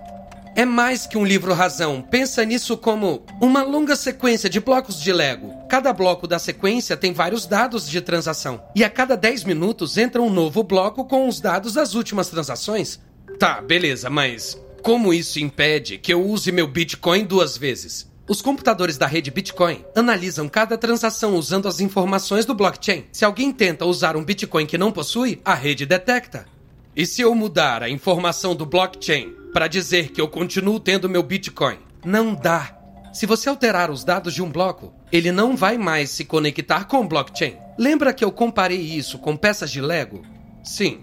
É 0.56 0.66
mais 0.66 1.06
que 1.06 1.18
um 1.18 1.26
livro-razão. 1.26 2.02
Pensa 2.02 2.46
nisso 2.46 2.78
como 2.78 3.26
uma 3.42 3.62
longa 3.62 3.96
sequência 3.96 4.50
de 4.50 4.62
blocos 4.62 5.02
de 5.02 5.12
Lego. 5.12 5.54
Cada 5.68 5.92
bloco 5.92 6.26
da 6.26 6.40
sequência 6.40 6.96
tem 6.96 7.12
vários 7.12 7.46
dados 7.46 7.90
de 7.90 8.00
transação. 8.00 8.64
E 8.74 8.86
a 8.86 8.90
cada 8.90 9.18
10 9.18 9.44
minutos 9.44 9.98
entra 9.98 10.22
um 10.22 10.30
novo 10.30 10.64
bloco 10.64 11.04
com 11.04 11.28
os 11.28 11.42
dados 11.42 11.74
das 11.74 11.94
últimas 11.94 12.30
transações. 12.30 13.00
Tá, 13.38 13.62
beleza, 13.62 14.10
mas 14.10 14.58
como 14.82 15.14
isso 15.14 15.40
impede 15.40 15.98
que 15.98 16.14
eu 16.14 16.26
use 16.26 16.52
meu 16.52 16.68
Bitcoin 16.68 17.26
duas 17.26 17.58
vezes? 17.58 18.07
Os 18.28 18.42
computadores 18.42 18.98
da 18.98 19.08
rede 19.08 19.32
Bitcoin 19.32 19.86
analisam 19.96 20.50
cada 20.50 20.78
transação 20.78 21.36
usando 21.36 21.66
as 21.66 21.80
informações 21.80 22.44
do 22.44 22.54
blockchain. 22.54 23.06
Se 23.10 23.24
alguém 23.24 23.54
tenta 23.54 23.86
usar 23.86 24.18
um 24.18 24.24
Bitcoin 24.24 24.66
que 24.66 24.78
não 24.78 24.92
possui, 24.92 25.40
a 25.46 25.54
rede 25.54 25.86
detecta. 25.86 26.46
E 26.94 27.06
se 27.06 27.22
eu 27.22 27.34
mudar 27.34 27.82
a 27.82 27.90
informação 27.90 28.54
do 28.54 28.66
blockchain 28.66 29.34
para 29.54 29.70
dizer 29.70 30.12
que 30.12 30.20
eu 30.20 30.28
continuo 30.28 30.78
tendo 30.78 31.08
meu 31.08 31.24
Bitcoin? 31.24 31.78
Não 32.04 32.36
dá. 32.36 32.78
Se 33.14 33.26
você 33.26 33.48
alterar 33.48 33.90
os 33.90 34.04
dados 34.04 34.34
de 34.34 34.44
um 34.44 34.52
bloco, 34.52 34.94
ele 35.10 35.32
não 35.32 35.56
vai 35.56 35.78
mais 35.78 36.10
se 36.10 36.26
conectar 36.26 36.84
com 36.84 36.98
o 36.98 37.08
blockchain. 37.08 37.56
Lembra 37.78 38.14
que 38.14 38.26
eu 38.26 38.32
comparei 38.32 38.82
isso 38.82 39.18
com 39.20 39.38
peças 39.38 39.72
de 39.72 39.80
Lego? 39.80 40.22
Sim, 40.64 41.00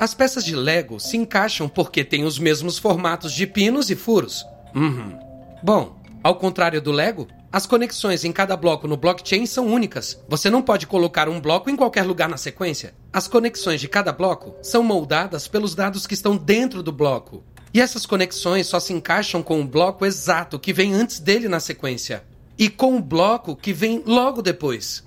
as 0.00 0.14
peças 0.14 0.44
de 0.44 0.56
Lego 0.56 0.98
se 0.98 1.16
encaixam 1.16 1.68
porque 1.68 2.02
têm 2.02 2.24
os 2.24 2.40
mesmos 2.40 2.76
formatos 2.76 3.32
de 3.32 3.46
pinos 3.46 3.88
e 3.88 3.94
furos. 3.94 4.44
Uhum. 4.74 5.16
Bom, 5.62 5.95
ao 6.26 6.34
contrário 6.34 6.82
do 6.82 6.90
Lego, 6.90 7.28
as 7.52 7.66
conexões 7.66 8.24
em 8.24 8.32
cada 8.32 8.56
bloco 8.56 8.88
no 8.88 8.96
blockchain 8.96 9.46
são 9.46 9.68
únicas. 9.68 10.20
Você 10.28 10.50
não 10.50 10.60
pode 10.60 10.84
colocar 10.84 11.28
um 11.28 11.40
bloco 11.40 11.70
em 11.70 11.76
qualquer 11.76 12.02
lugar 12.02 12.28
na 12.28 12.36
sequência. 12.36 12.96
As 13.12 13.28
conexões 13.28 13.80
de 13.80 13.86
cada 13.86 14.10
bloco 14.12 14.52
são 14.60 14.82
moldadas 14.82 15.46
pelos 15.46 15.76
dados 15.76 16.04
que 16.04 16.14
estão 16.14 16.36
dentro 16.36 16.82
do 16.82 16.90
bloco. 16.90 17.44
E 17.72 17.80
essas 17.80 18.04
conexões 18.04 18.66
só 18.66 18.80
se 18.80 18.92
encaixam 18.92 19.40
com 19.40 19.60
o 19.60 19.64
bloco 19.68 20.04
exato 20.04 20.58
que 20.58 20.72
vem 20.72 20.94
antes 20.94 21.20
dele 21.20 21.46
na 21.46 21.60
sequência. 21.60 22.24
E 22.58 22.68
com 22.68 22.96
o 22.96 23.00
bloco 23.00 23.54
que 23.54 23.72
vem 23.72 24.02
logo 24.04 24.42
depois. 24.42 25.04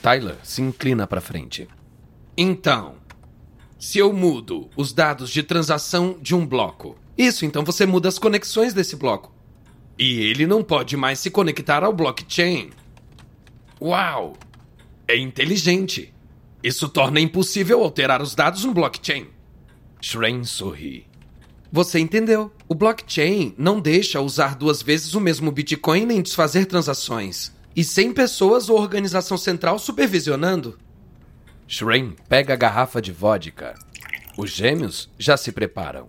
Tyler 0.00 0.36
se 0.44 0.62
inclina 0.62 1.04
para 1.04 1.20
frente. 1.20 1.66
Então, 2.36 2.94
se 3.76 3.98
eu 3.98 4.12
mudo 4.12 4.70
os 4.76 4.92
dados 4.92 5.30
de 5.30 5.42
transação 5.42 6.16
de 6.22 6.32
um 6.32 6.46
bloco. 6.46 6.96
Isso, 7.18 7.44
então 7.44 7.64
você 7.64 7.84
muda 7.84 8.08
as 8.08 8.20
conexões 8.20 8.72
desse 8.72 8.94
bloco. 8.94 9.41
E 9.98 10.22
ele 10.22 10.46
não 10.46 10.62
pode 10.62 10.96
mais 10.96 11.18
se 11.18 11.30
conectar 11.30 11.84
ao 11.84 11.92
blockchain. 11.92 12.70
Uau! 13.80 14.36
É 15.06 15.16
inteligente. 15.16 16.12
Isso 16.62 16.88
torna 16.88 17.20
impossível 17.20 17.82
alterar 17.82 18.22
os 18.22 18.34
dados 18.34 18.64
no 18.64 18.72
blockchain. 18.72 19.26
Shrem 20.00 20.44
sorri. 20.44 21.06
Você 21.70 21.98
entendeu? 21.98 22.52
O 22.68 22.74
blockchain 22.74 23.54
não 23.56 23.80
deixa 23.80 24.20
usar 24.20 24.54
duas 24.54 24.82
vezes 24.82 25.14
o 25.14 25.20
mesmo 25.20 25.50
Bitcoin 25.50 26.06
nem 26.06 26.22
desfazer 26.22 26.66
transações. 26.66 27.52
E 27.74 27.82
sem 27.82 28.12
pessoas 28.12 28.68
ou 28.68 28.78
organização 28.78 29.38
central 29.38 29.78
supervisionando. 29.78 30.78
Shrem 31.66 32.14
pega 32.28 32.52
a 32.52 32.56
garrafa 32.56 33.00
de 33.00 33.10
vodka. 33.10 33.74
Os 34.36 34.50
gêmeos 34.50 35.10
já 35.18 35.36
se 35.36 35.50
preparam. 35.50 36.08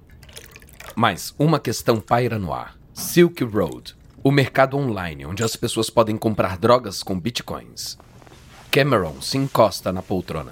Mas 0.95 1.33
uma 1.39 1.59
questão 1.59 1.99
paira 1.99 2.37
no 2.37 2.53
ar: 2.53 2.77
Silk 2.93 3.43
Road, 3.43 3.95
o 4.23 4.31
mercado 4.31 4.77
online 4.77 5.25
onde 5.25 5.43
as 5.43 5.55
pessoas 5.55 5.89
podem 5.89 6.15
comprar 6.15 6.59
drogas 6.59 7.01
com 7.01 7.19
bitcoins. 7.19 7.97
Cameron 8.69 9.19
se 9.19 9.35
encosta 9.35 9.91
na 9.91 10.03
poltrona. 10.03 10.51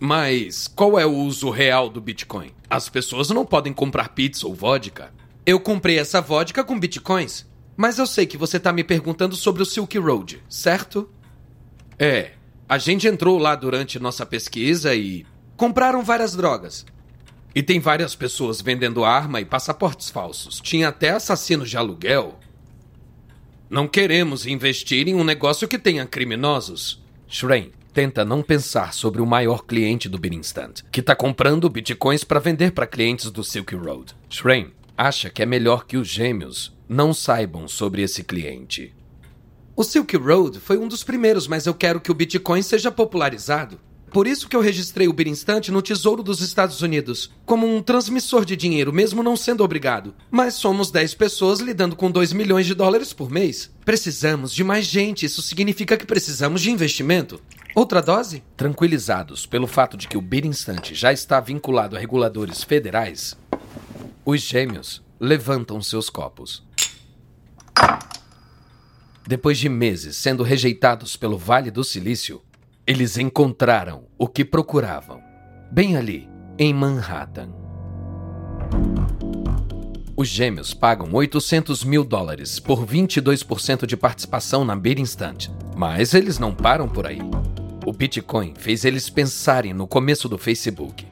Mas 0.00 0.66
qual 0.66 0.98
é 0.98 1.06
o 1.06 1.14
uso 1.14 1.50
real 1.50 1.88
do 1.88 2.00
Bitcoin? 2.00 2.52
As 2.68 2.88
pessoas 2.88 3.30
não 3.30 3.46
podem 3.46 3.72
comprar 3.72 4.10
pizza 4.10 4.46
ou 4.46 4.54
vodka. 4.54 5.12
Eu 5.46 5.60
comprei 5.60 5.98
essa 5.98 6.20
vodka 6.20 6.64
com 6.64 6.78
bitcoins. 6.78 7.46
Mas 7.76 7.96
eu 7.98 8.06
sei 8.06 8.26
que 8.26 8.36
você 8.36 8.56
está 8.56 8.72
me 8.72 8.82
perguntando 8.82 9.36
sobre 9.36 9.62
o 9.62 9.66
Silk 9.66 9.96
Road, 9.98 10.42
certo? 10.48 11.08
É, 11.96 12.32
a 12.68 12.76
gente 12.76 13.06
entrou 13.06 13.38
lá 13.38 13.54
durante 13.54 14.00
nossa 14.00 14.26
pesquisa 14.26 14.94
e 14.96 15.24
compraram 15.56 16.02
várias 16.02 16.34
drogas. 16.34 16.84
E 17.54 17.62
tem 17.62 17.80
várias 17.80 18.14
pessoas 18.14 18.60
vendendo 18.60 19.04
arma 19.04 19.40
e 19.40 19.44
passaportes 19.44 20.10
falsos. 20.10 20.60
Tinha 20.60 20.88
até 20.88 21.10
assassinos 21.10 21.70
de 21.70 21.76
aluguel. 21.76 22.38
Não 23.70 23.88
queremos 23.88 24.46
investir 24.46 25.08
em 25.08 25.14
um 25.14 25.24
negócio 25.24 25.68
que 25.68 25.78
tenha 25.78 26.06
criminosos. 26.06 27.02
Shrem 27.26 27.72
tenta 27.92 28.24
não 28.24 28.42
pensar 28.42 28.94
sobre 28.94 29.20
o 29.20 29.26
maior 29.26 29.64
cliente 29.64 30.08
do 30.08 30.18
Birinstant, 30.18 30.82
que 30.90 31.00
está 31.00 31.16
comprando 31.16 31.68
bitcoins 31.68 32.22
para 32.22 32.38
vender 32.38 32.72
para 32.72 32.86
clientes 32.86 33.30
do 33.30 33.42
Silk 33.42 33.74
Road. 33.74 34.14
Shrem 34.30 34.72
acha 34.96 35.28
que 35.30 35.42
é 35.42 35.46
melhor 35.46 35.84
que 35.84 35.96
os 35.96 36.08
gêmeos 36.08 36.76
não 36.88 37.12
saibam 37.12 37.68
sobre 37.68 38.02
esse 38.02 38.22
cliente. 38.24 38.94
O 39.76 39.84
Silk 39.84 40.16
Road 40.16 40.58
foi 40.58 40.78
um 40.78 40.88
dos 40.88 41.04
primeiros, 41.04 41.46
mas 41.46 41.66
eu 41.66 41.74
quero 41.74 42.00
que 42.00 42.10
o 42.10 42.14
Bitcoin 42.14 42.62
seja 42.62 42.90
popularizado. 42.90 43.78
Por 44.10 44.26
isso 44.26 44.48
que 44.48 44.56
eu 44.56 44.60
registrei 44.60 45.06
o 45.06 45.12
Birinstant 45.12 45.68
no 45.68 45.82
Tesouro 45.82 46.22
dos 46.22 46.40
Estados 46.40 46.80
Unidos, 46.80 47.30
como 47.44 47.66
um 47.66 47.82
transmissor 47.82 48.44
de 48.44 48.56
dinheiro, 48.56 48.92
mesmo 48.92 49.22
não 49.22 49.36
sendo 49.36 49.62
obrigado. 49.62 50.14
Mas 50.30 50.54
somos 50.54 50.90
10 50.90 51.14
pessoas 51.14 51.60
lidando 51.60 51.94
com 51.94 52.10
2 52.10 52.32
milhões 52.32 52.66
de 52.66 52.74
dólares 52.74 53.12
por 53.12 53.30
mês. 53.30 53.70
Precisamos 53.84 54.54
de 54.54 54.64
mais 54.64 54.86
gente, 54.86 55.26
isso 55.26 55.42
significa 55.42 55.96
que 55.96 56.06
precisamos 56.06 56.62
de 56.62 56.70
investimento. 56.70 57.40
Outra 57.74 58.00
dose? 58.00 58.42
Tranquilizados 58.56 59.46
pelo 59.46 59.66
fato 59.66 59.96
de 59.96 60.08
que 60.08 60.16
o 60.16 60.22
Birinstant 60.22 60.92
já 60.92 61.12
está 61.12 61.38
vinculado 61.38 61.96
a 61.96 61.98
reguladores 61.98 62.64
federais, 62.64 63.36
os 64.24 64.40
gêmeos 64.40 65.02
levantam 65.20 65.80
seus 65.82 66.08
copos. 66.08 66.66
Depois 69.26 69.58
de 69.58 69.68
meses 69.68 70.16
sendo 70.16 70.42
rejeitados 70.42 71.14
pelo 71.14 71.36
Vale 71.36 71.70
do 71.70 71.84
Silício, 71.84 72.42
eles 72.88 73.18
encontraram 73.18 74.06
o 74.16 74.26
que 74.26 74.42
procuravam, 74.42 75.20
bem 75.70 75.98
ali, 75.98 76.26
em 76.58 76.72
Manhattan. 76.72 77.50
Os 80.16 80.26
gêmeos 80.26 80.72
pagam 80.72 81.12
800 81.12 81.84
mil 81.84 82.02
dólares 82.02 82.58
por 82.58 82.86
22% 82.86 83.84
de 83.84 83.94
participação 83.94 84.64
na 84.64 84.74
Beer 84.74 84.98
Instant, 84.98 85.48
mas 85.76 86.14
eles 86.14 86.38
não 86.38 86.54
param 86.54 86.88
por 86.88 87.06
aí. 87.06 87.20
O 87.84 87.92
Bitcoin 87.92 88.54
fez 88.56 88.86
eles 88.86 89.10
pensarem 89.10 89.74
no 89.74 89.86
começo 89.86 90.26
do 90.26 90.38
Facebook. 90.38 91.06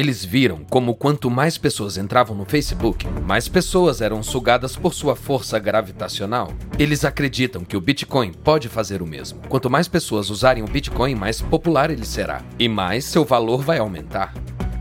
Eles 0.00 0.24
viram 0.24 0.64
como 0.70 0.94
quanto 0.94 1.30
mais 1.30 1.58
pessoas 1.58 1.98
entravam 1.98 2.34
no 2.34 2.46
Facebook, 2.46 3.06
mais 3.26 3.48
pessoas 3.48 4.00
eram 4.00 4.22
sugadas 4.22 4.74
por 4.74 4.94
sua 4.94 5.14
força 5.14 5.58
gravitacional. 5.58 6.54
Eles 6.78 7.04
acreditam 7.04 7.66
que 7.66 7.76
o 7.76 7.80
Bitcoin 7.82 8.32
pode 8.32 8.66
fazer 8.66 9.02
o 9.02 9.06
mesmo. 9.06 9.42
Quanto 9.50 9.68
mais 9.68 9.88
pessoas 9.88 10.30
usarem 10.30 10.62
o 10.62 10.66
Bitcoin, 10.66 11.14
mais 11.14 11.42
popular 11.42 11.90
ele 11.90 12.06
será 12.06 12.42
e 12.58 12.66
mais 12.66 13.04
seu 13.04 13.26
valor 13.26 13.60
vai 13.60 13.76
aumentar. 13.76 14.32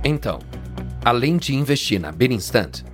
Então, 0.05 0.39
além 1.03 1.35
de 1.35 1.53
investir 1.53 1.99
na 1.99 2.13
Bitinstant, 2.13 2.85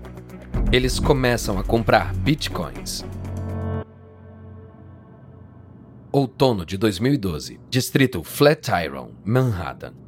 eles 0.72 1.00
começam 1.00 1.60
a 1.60 1.63
comprar 1.63 2.12
Bitcoins. 2.15 3.05
Outono 6.12 6.65
de 6.65 6.75
2012, 6.75 7.60
distrito 7.70 8.24
Flatiron, 8.24 9.12
Manhattan. 9.24 10.05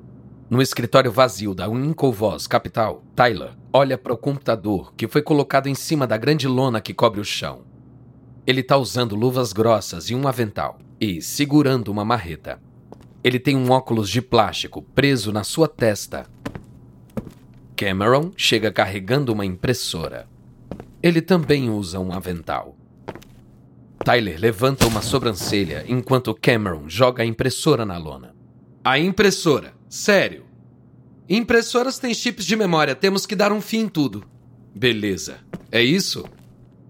No 0.50 0.62
escritório 0.62 1.12
vazio 1.12 1.54
da 1.54 1.68
Winklevoss 1.68 2.48
Capital, 2.48 3.04
Tyler 3.14 3.52
olha 3.74 3.98
para 3.98 4.14
o 4.14 4.18
computador 4.18 4.94
que 4.96 5.06
foi 5.06 5.22
colocado 5.22 5.68
em 5.68 5.76
cima 5.76 6.08
da 6.08 6.16
grande 6.16 6.48
lona 6.48 6.80
que 6.80 6.94
cobre 6.94 7.20
o 7.20 7.26
chão. 7.26 7.64
Ele 8.46 8.62
está 8.62 8.78
usando 8.78 9.14
luvas 9.14 9.52
grossas 9.52 10.10
e 10.10 10.16
um 10.16 10.26
avental 10.26 10.80
e 11.02 11.22
segurando 11.22 11.90
uma 11.90 12.06
marreta. 12.06 12.62
Ele 13.22 13.40
tem 13.40 13.58
um 13.58 13.70
óculos 13.72 14.10
de 14.10 14.22
plástico 14.22 14.82
preso 14.82 15.34
na 15.34 15.44
sua 15.44 15.68
testa. 15.68 16.26
Cameron 17.76 18.32
chega 18.38 18.72
carregando 18.72 19.34
uma 19.34 19.46
impressora. 19.46 20.30
Ele 21.04 21.22
também 21.22 21.70
usa 21.70 22.00
um 22.00 22.14
avental. 22.14 22.74
Tyler 24.00 24.40
levanta 24.40 24.88
uma 24.88 25.02
sobrancelha 25.02 25.84
enquanto 25.90 26.34
Cameron 26.34 26.88
joga 26.88 27.22
a 27.24 27.26
impressora 27.26 27.86
na 27.86 27.98
lona. 27.98 28.34
A 28.82 28.98
impressora 28.98 29.77
Sério. 29.90 30.46
Impressoras 31.30 32.00
têm 32.00 32.14
chips 32.14 32.46
de 32.46 32.56
memória, 32.56 32.96
temos 32.96 33.26
que 33.26 33.36
dar 33.36 33.52
um 33.52 33.62
fim 33.62 33.80
em 33.80 33.90
tudo. 33.90 34.24
Beleza. 34.74 35.38
É 35.72 35.82
isso? 35.82 36.26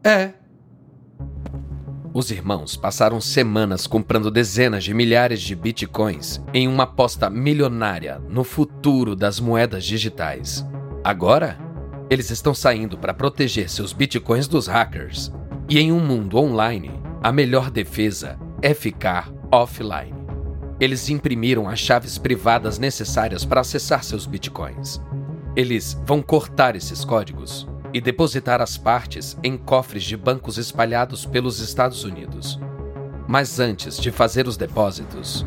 É. 0.04 0.34
Os 2.13 2.32
irmãos 2.32 2.75
passaram 2.75 3.22
semanas 3.22 3.86
comprando 3.86 4.32
dezenas 4.32 4.84
de 4.84 4.94
milhares 4.94 5.42
de 5.42 5.56
bitcoins 5.56 6.42
em 6.54 6.68
uma 6.68 6.84
aposta 6.84 7.30
milionária 7.30 8.20
no 8.27 8.44
futuro 8.44 9.16
das 9.16 9.39
moedas 9.39 9.86
digitais. 9.86 10.66
Agora, 11.04 11.60
eles 12.10 12.30
estão 12.32 12.54
saindo 12.54 12.98
para 12.98 13.13
proteger 13.13 13.70
seus 13.70 13.94
bitcoins 13.94 14.48
dos 14.48 14.68
hackers. 14.68 15.32
E 15.70 15.77
em 15.77 15.92
um 15.92 16.00
mundo 16.00 16.38
online, 16.38 16.92
a 17.22 17.32
melhor 17.32 17.70
defesa 17.70 18.39
é 18.62 18.74
ficar 18.74 19.32
offline. 19.51 20.16
Eles 20.79 21.10
imprimiram 21.10 21.67
as 21.67 21.79
chaves 21.79 22.17
privadas 22.17 22.77
necessárias 22.77 23.43
para 23.43 23.62
acessar 23.62 24.03
seus 24.03 24.25
bitcoins. 24.25 25.01
Eles 25.55 26.00
vão 26.05 26.22
cortar 26.22 26.75
esses 26.75 27.03
códigos 27.03 27.67
e 27.93 28.00
depositar 28.00 28.62
as 28.62 28.77
partes 28.77 29.36
em 29.43 29.57
cofres 29.57 30.03
de 30.03 30.15
bancos 30.15 30.57
espalhados 30.57 31.25
pelos 31.25 31.60
Estados 31.60 32.03
Unidos. 32.03 32.60
Mas 33.27 33.60
antes 33.60 33.98
de 33.98 34.12
fazer 34.12 34.48
os 34.48 34.55
depósitos, 34.55 35.46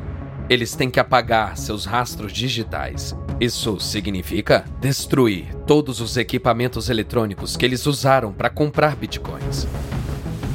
eles 0.48 0.74
têm 0.74 0.90
que 0.90 0.98
apagar 0.98 1.56
seus 1.56 1.84
rastros 1.84 2.32
digitais. 2.32 3.16
Isso 3.38 3.78
significa 3.78 4.64
destruir 4.80 5.54
todos 5.64 6.00
os 6.00 6.16
equipamentos 6.16 6.90
eletrônicos 6.90 7.56
que 7.56 7.64
eles 7.64 7.86
usaram 7.86 8.32
para 8.32 8.50
comprar 8.50 8.96
bitcoins. 8.96 9.68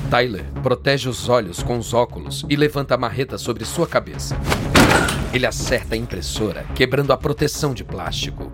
Tyler 0.10 0.46
protege 0.62 1.10
os 1.10 1.28
olhos 1.30 1.64
com 1.64 1.78
os 1.78 1.94
óculos 1.94 2.46
e 2.50 2.56
levanta 2.56 2.96
a 2.96 2.98
marreta 2.98 3.38
sobre 3.38 3.66
sua 3.66 3.88
cabeça. 3.88 4.38
Ele 5.34 5.46
acerta 5.46 5.96
a 5.96 5.98
impressora, 5.98 6.66
quebrando 6.76 7.12
a 7.12 7.18
proteção 7.18 7.74
de 7.74 7.84
plástico. 7.84 8.52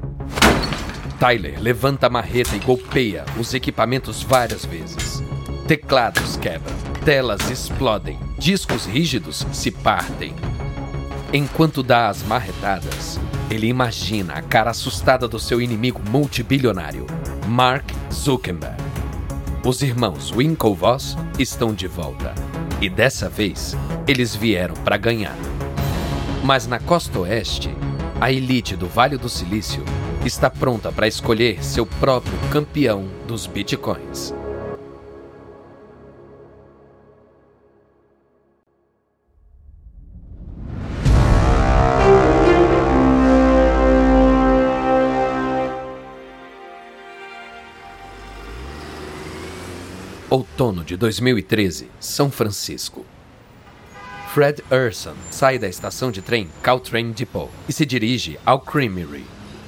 Tyler 1.19 1.61
levanta 1.61 2.07
a 2.07 2.09
marreta 2.09 2.55
e 2.55 2.59
golpeia 2.59 3.25
os 3.37 3.53
equipamentos 3.53 4.23
várias 4.23 4.65
vezes. 4.65 5.21
Teclados 5.67 6.35
quebram, 6.37 6.75
telas 7.05 7.49
explodem, 7.51 8.17
discos 8.39 8.85
rígidos 8.85 9.45
se 9.51 9.69
partem. 9.69 10.33
Enquanto 11.31 11.83
dá 11.83 12.09
as 12.09 12.23
marretadas, 12.23 13.19
ele 13.49 13.67
imagina 13.67 14.33
a 14.33 14.41
cara 14.41 14.71
assustada 14.71 15.27
do 15.27 15.39
seu 15.39 15.61
inimigo 15.61 16.01
multibilionário, 16.09 17.05
Mark 17.47 17.85
Zuckerberg. 18.11 18.90
Os 19.63 19.83
irmãos 19.83 20.31
Winklevoss 20.31 21.15
estão 21.37 21.71
de 21.71 21.87
volta. 21.87 22.33
E 22.81 22.89
dessa 22.89 23.29
vez, 23.29 23.77
eles 24.07 24.35
vieram 24.35 24.73
para 24.73 24.97
ganhar. 24.97 25.37
Mas 26.43 26.65
na 26.65 26.79
costa 26.79 27.19
oeste, 27.19 27.69
a 28.19 28.31
elite 28.31 28.75
do 28.75 28.87
Vale 28.87 29.17
do 29.17 29.29
Silício 29.29 29.85
está 30.25 30.49
pronta 30.49 30.91
para 30.91 31.07
escolher 31.07 31.63
seu 31.63 31.85
próprio 31.85 32.33
campeão 32.51 33.05
dos 33.27 33.45
bitcoins. 33.45 34.33
Outono 50.33 50.85
de 50.85 50.95
2013, 50.95 51.89
São 51.99 52.31
Francisco. 52.31 53.05
Fred 54.33 54.63
Urson 54.71 55.13
sai 55.29 55.59
da 55.59 55.67
estação 55.67 56.09
de 56.09 56.21
trem 56.21 56.47
Caltrain 56.63 57.11
Depot 57.11 57.49
e 57.67 57.73
se 57.73 57.85
dirige 57.85 58.39
ao 58.45 58.61
Creamery, 58.61 59.25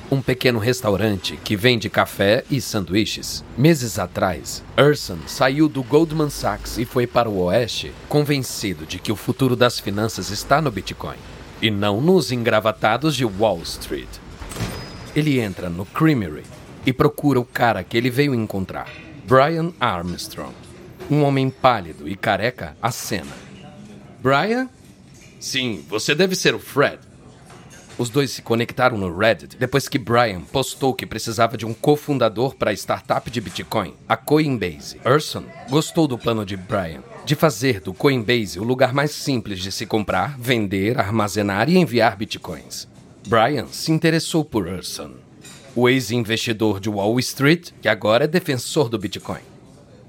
um 0.09 0.21
pequeno 0.21 0.59
restaurante 0.59 1.35
que 1.43 1.57
vende 1.57 1.89
café 1.89 2.45
e 2.49 2.61
sanduíches. 2.61 3.43
Meses 3.57 3.99
atrás, 3.99 4.63
Urson 4.79 5.17
saiu 5.27 5.67
do 5.67 5.83
Goldman 5.83 6.29
Sachs 6.29 6.77
e 6.77 6.85
foi 6.85 7.05
para 7.05 7.29
o 7.29 7.39
Oeste, 7.41 7.91
convencido 8.07 8.85
de 8.85 8.99
que 8.99 9.11
o 9.11 9.17
futuro 9.17 9.57
das 9.57 9.81
finanças 9.81 10.29
está 10.29 10.61
no 10.61 10.71
Bitcoin 10.71 11.17
e 11.61 11.69
não 11.69 11.99
nos 11.99 12.31
engravatados 12.31 13.17
de 13.17 13.25
Wall 13.25 13.61
Street. 13.63 14.07
Ele 15.13 15.41
entra 15.41 15.69
no 15.69 15.85
Creamery 15.85 16.45
e 16.85 16.93
procura 16.93 17.37
o 17.37 17.43
cara 17.43 17.83
que 17.83 17.97
ele 17.97 18.09
veio 18.09 18.33
encontrar. 18.33 19.02
Brian 19.25 19.71
Armstrong. 19.79 20.53
Um 21.09 21.23
homem 21.23 21.49
pálido 21.49 22.09
e 22.09 22.15
careca 22.15 22.75
acena. 22.81 23.31
Brian? 24.21 24.69
Sim, 25.39 25.83
você 25.87 26.13
deve 26.13 26.35
ser 26.35 26.53
o 26.53 26.59
Fred. 26.59 26.99
Os 27.97 28.09
dois 28.09 28.31
se 28.31 28.41
conectaram 28.41 28.97
no 28.97 29.15
Reddit 29.15 29.55
depois 29.55 29.87
que 29.87 29.97
Brian 29.97 30.41
postou 30.41 30.93
que 30.93 31.05
precisava 31.05 31.55
de 31.55 31.65
um 31.65 31.73
cofundador 31.73 32.55
para 32.55 32.71
a 32.71 32.73
startup 32.73 33.29
de 33.29 33.39
Bitcoin, 33.39 33.93
a 34.09 34.17
Coinbase. 34.17 34.99
Urson 35.05 35.45
gostou 35.69 36.05
do 36.05 36.17
plano 36.17 36.45
de 36.45 36.57
Brian 36.57 37.01
de 37.23 37.35
fazer 37.35 37.79
do 37.79 37.93
Coinbase 37.93 38.59
o 38.59 38.63
lugar 38.63 38.93
mais 38.93 39.11
simples 39.11 39.59
de 39.59 39.71
se 39.71 39.85
comprar, 39.85 40.37
vender, 40.37 40.99
armazenar 40.99 41.69
e 41.69 41.77
enviar 41.77 42.17
bitcoins. 42.17 42.89
Brian 43.25 43.67
se 43.67 43.89
interessou 43.91 44.43
por 44.43 44.67
Urson 44.67 45.22
o 45.75 45.89
ex-investidor 45.89 46.79
de 46.79 46.89
Wall 46.89 47.19
Street, 47.19 47.71
que 47.81 47.87
agora 47.87 48.25
é 48.25 48.27
defensor 48.27 48.89
do 48.89 48.99
Bitcoin. 48.99 49.41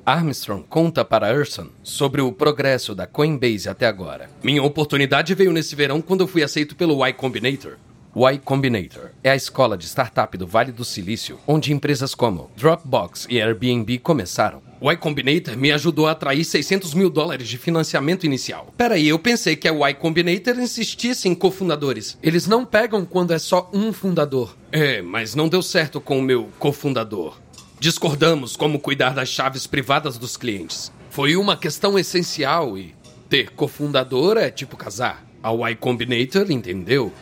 Armstrong 0.05 0.62
conta 0.68 1.03
para 1.03 1.35
Urson 1.35 1.68
sobre 1.83 2.20
o 2.20 2.31
progresso 2.31 2.94
da 2.94 3.07
Coinbase 3.07 3.68
até 3.68 3.87
agora. 3.87 4.29
Minha 4.42 4.62
oportunidade 4.62 5.35
veio 5.35 5.53
nesse 5.53 5.74
verão 5.74 6.03
quando 6.03 6.20
eu 6.20 6.27
fui 6.27 6.42
aceito 6.42 6.77
pelo 6.77 7.07
Y 7.07 7.12
Combinator. 7.14 7.77
Y 8.16 8.38
Combinator 8.44 9.11
é 9.24 9.31
a 9.31 9.35
escola 9.35 9.77
de 9.77 9.87
startup 9.87 10.38
do 10.38 10.46
Vale 10.46 10.70
do 10.70 10.85
Silício, 10.85 11.37
onde 11.48 11.72
empresas 11.72 12.14
como 12.14 12.48
Dropbox 12.57 13.27
e 13.29 13.42
Airbnb 13.42 13.98
começaram. 13.98 14.62
Y 14.81 14.96
Combinator 14.98 15.57
me 15.57 15.72
ajudou 15.72 16.07
a 16.07 16.12
atrair 16.12 16.44
600 16.44 16.94
mil 16.94 17.11
dólares 17.11 17.48
de 17.48 17.59
financiamento 17.59 18.24
inicial. 18.24 18.72
Peraí, 18.77 19.09
eu 19.09 19.18
pensei 19.18 19.57
que 19.57 19.66
a 19.66 19.72
Y 19.72 19.94
Combinator 19.94 20.61
insistisse 20.61 21.29
em 21.29 21.35
cofundadores. 21.35 22.16
Eles 22.22 22.46
não 22.46 22.64
pegam 22.64 23.05
quando 23.05 23.33
é 23.33 23.38
só 23.40 23.68
um 23.72 23.92
fundador. 23.92 24.57
É, 24.70 25.03
mas 25.03 25.35
não 25.35 25.48
deu 25.48 25.61
certo 25.61 26.00
com 26.00 26.16
o 26.16 26.22
meu 26.22 26.48
cofundador. 26.61 27.37
Discordamos 27.81 28.55
como 28.55 28.79
cuidar 28.79 29.11
das 29.12 29.29
chaves 29.29 29.66
privadas 29.66 30.16
dos 30.16 30.37
clientes. 30.37 30.92
Foi 31.11 31.35
uma 31.35 31.57
questão 31.57 31.98
essencial 31.98 32.79
e 32.79 32.94
ter 33.29 33.50
cofundador 33.50 34.37
é 34.37 34.53
tipo 34.53 34.77
casar. 34.77 35.27
A 35.42 35.53
Y 35.53 35.77
Combinator 35.81 36.48
entendeu. 36.48 37.12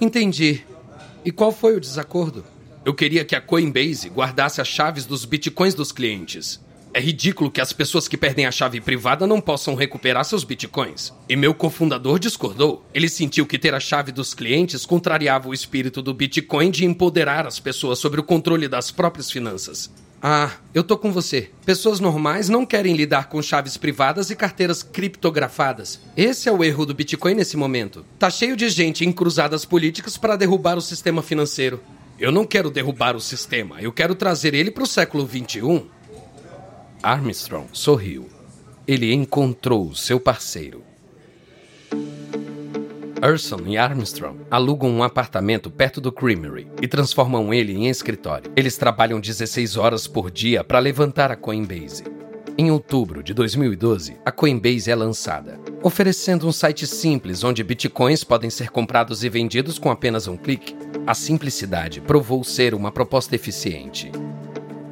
Entendi. 0.00 0.64
E 1.24 1.30
qual 1.30 1.50
foi 1.50 1.76
o 1.76 1.80
desacordo? 1.80 2.44
Eu 2.84 2.94
queria 2.94 3.24
que 3.24 3.34
a 3.34 3.40
Coinbase 3.40 4.08
guardasse 4.08 4.60
as 4.60 4.68
chaves 4.68 5.06
dos 5.06 5.24
bitcoins 5.24 5.74
dos 5.74 5.90
clientes. 5.90 6.64
É 6.94 7.00
ridículo 7.00 7.50
que 7.50 7.60
as 7.60 7.72
pessoas 7.72 8.08
que 8.08 8.16
perdem 8.16 8.46
a 8.46 8.50
chave 8.50 8.80
privada 8.80 9.26
não 9.26 9.40
possam 9.40 9.74
recuperar 9.74 10.24
seus 10.24 10.44
bitcoins. 10.44 11.12
E 11.28 11.36
meu 11.36 11.52
cofundador 11.52 12.18
discordou. 12.18 12.86
Ele 12.94 13.08
sentiu 13.08 13.44
que 13.44 13.58
ter 13.58 13.74
a 13.74 13.80
chave 13.80 14.12
dos 14.12 14.32
clientes 14.32 14.86
contrariava 14.86 15.48
o 15.48 15.52
espírito 15.52 16.00
do 16.00 16.14
Bitcoin 16.14 16.70
de 16.70 16.86
empoderar 16.86 17.46
as 17.46 17.58
pessoas 17.58 17.98
sobre 17.98 18.20
o 18.20 18.24
controle 18.24 18.66
das 18.66 18.90
próprias 18.90 19.30
finanças. 19.30 19.90
Ah, 20.22 20.52
eu 20.74 20.82
tô 20.82 20.96
com 20.96 21.12
você. 21.12 21.50
Pessoas 21.64 22.00
normais 22.00 22.48
não 22.48 22.64
querem 22.64 22.96
lidar 22.96 23.28
com 23.28 23.42
chaves 23.42 23.76
privadas 23.76 24.30
e 24.30 24.36
carteiras 24.36 24.82
criptografadas. 24.82 26.00
Esse 26.16 26.48
é 26.48 26.52
o 26.52 26.64
erro 26.64 26.86
do 26.86 26.94
Bitcoin 26.94 27.34
nesse 27.34 27.56
momento. 27.56 28.04
Tá 28.18 28.30
cheio 28.30 28.56
de 28.56 28.68
gente 28.68 29.04
em 29.04 29.12
cruzadas 29.12 29.64
políticas 29.64 30.16
para 30.16 30.36
derrubar 30.36 30.78
o 30.78 30.82
sistema 30.82 31.22
financeiro. 31.22 31.80
Eu 32.18 32.32
não 32.32 32.46
quero 32.46 32.70
derrubar 32.70 33.14
o 33.14 33.20
sistema, 33.20 33.80
eu 33.80 33.92
quero 33.92 34.14
trazer 34.14 34.54
ele 34.54 34.70
para 34.70 34.84
o 34.84 34.86
século 34.86 35.28
XXI. 35.28 35.84
Armstrong 37.02 37.68
sorriu. 37.72 38.26
Ele 38.88 39.12
encontrou 39.12 39.94
seu 39.94 40.18
parceiro. 40.18 40.85
Urson 43.22 43.60
e 43.66 43.78
Armstrong 43.78 44.40
alugam 44.50 44.90
um 44.90 45.02
apartamento 45.02 45.70
perto 45.70 46.00
do 46.00 46.12
Creamery 46.12 46.68
e 46.82 46.86
transformam 46.86 47.52
ele 47.52 47.72
em 47.72 47.88
escritório. 47.88 48.52
Eles 48.54 48.76
trabalham 48.76 49.18
16 49.18 49.76
horas 49.76 50.06
por 50.06 50.30
dia 50.30 50.62
para 50.62 50.78
levantar 50.78 51.30
a 51.30 51.36
Coinbase. 51.36 52.04
Em 52.58 52.70
outubro 52.70 53.22
de 53.22 53.32
2012, 53.32 54.18
a 54.24 54.30
Coinbase 54.30 54.90
é 54.90 54.94
lançada, 54.94 55.58
oferecendo 55.82 56.46
um 56.46 56.52
site 56.52 56.86
simples 56.86 57.42
onde 57.42 57.64
bitcoins 57.64 58.22
podem 58.22 58.50
ser 58.50 58.70
comprados 58.70 59.24
e 59.24 59.28
vendidos 59.28 59.78
com 59.78 59.90
apenas 59.90 60.28
um 60.28 60.36
clique. 60.36 60.76
A 61.06 61.14
simplicidade 61.14 62.00
provou 62.00 62.44
ser 62.44 62.74
uma 62.74 62.92
proposta 62.92 63.34
eficiente. 63.34 64.10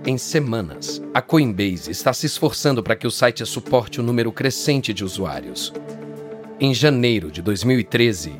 Em 0.06 0.18
semanas, 0.18 1.02
a 1.14 1.22
Coinbase 1.22 1.90
está 1.90 2.12
se 2.12 2.26
esforçando 2.26 2.82
para 2.82 2.96
que 2.96 3.06
o 3.06 3.10
site 3.10 3.44
suporte 3.46 4.00
o 4.00 4.02
um 4.02 4.06
número 4.06 4.30
crescente 4.30 4.92
de 4.92 5.02
usuários. 5.02 5.72
Em 6.60 6.72
janeiro 6.72 7.30
de 7.30 7.42
2013, 7.42 8.32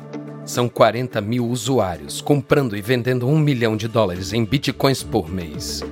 são 0.45 0.69
40 0.69 1.19
mil 1.21 1.47
usuários 1.47 2.21
comprando 2.21 2.77
e 2.77 2.81
vendendo 2.81 3.27
um 3.27 3.37
milhão 3.37 3.75
de 3.75 3.87
dólares 3.87 4.31
em 4.31 4.45
bitcoins 4.45 5.03
por 5.03 5.29
mês 5.29 5.83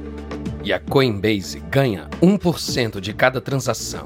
e 0.64 0.72
a 0.72 0.80
Coinbase 0.80 1.60
ganha 1.70 2.08
1% 2.22 3.02
de 3.02 3.14
cada 3.14 3.42
transação. 3.42 4.06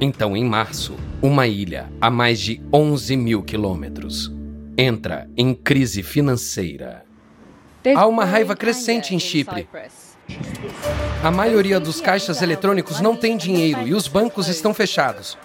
Então, 0.00 0.36
em 0.36 0.44
março, 0.44 0.94
uma 1.20 1.46
ilha 1.46 1.92
a 2.00 2.10
mais 2.10 2.40
de 2.40 2.60
11 2.72 3.16
mil 3.16 3.42
quilômetros 3.42 4.32
entra 4.76 5.28
em 5.36 5.52
crise 5.52 6.02
financeira. 6.02 7.04
Há 7.94 8.06
uma 8.06 8.24
raiva 8.24 8.56
crescente 8.56 9.14
em 9.14 9.18
Chipre. 9.18 9.68
A 11.22 11.30
maioria 11.30 11.80
dos 11.80 12.00
caixas 12.00 12.40
eletrônicos 12.40 13.00
não 13.00 13.16
tem 13.16 13.36
dinheiro 13.36 13.86
e 13.86 13.92
os 13.92 14.08
bancos 14.08 14.48
estão 14.48 14.72
fechados. 14.72 15.36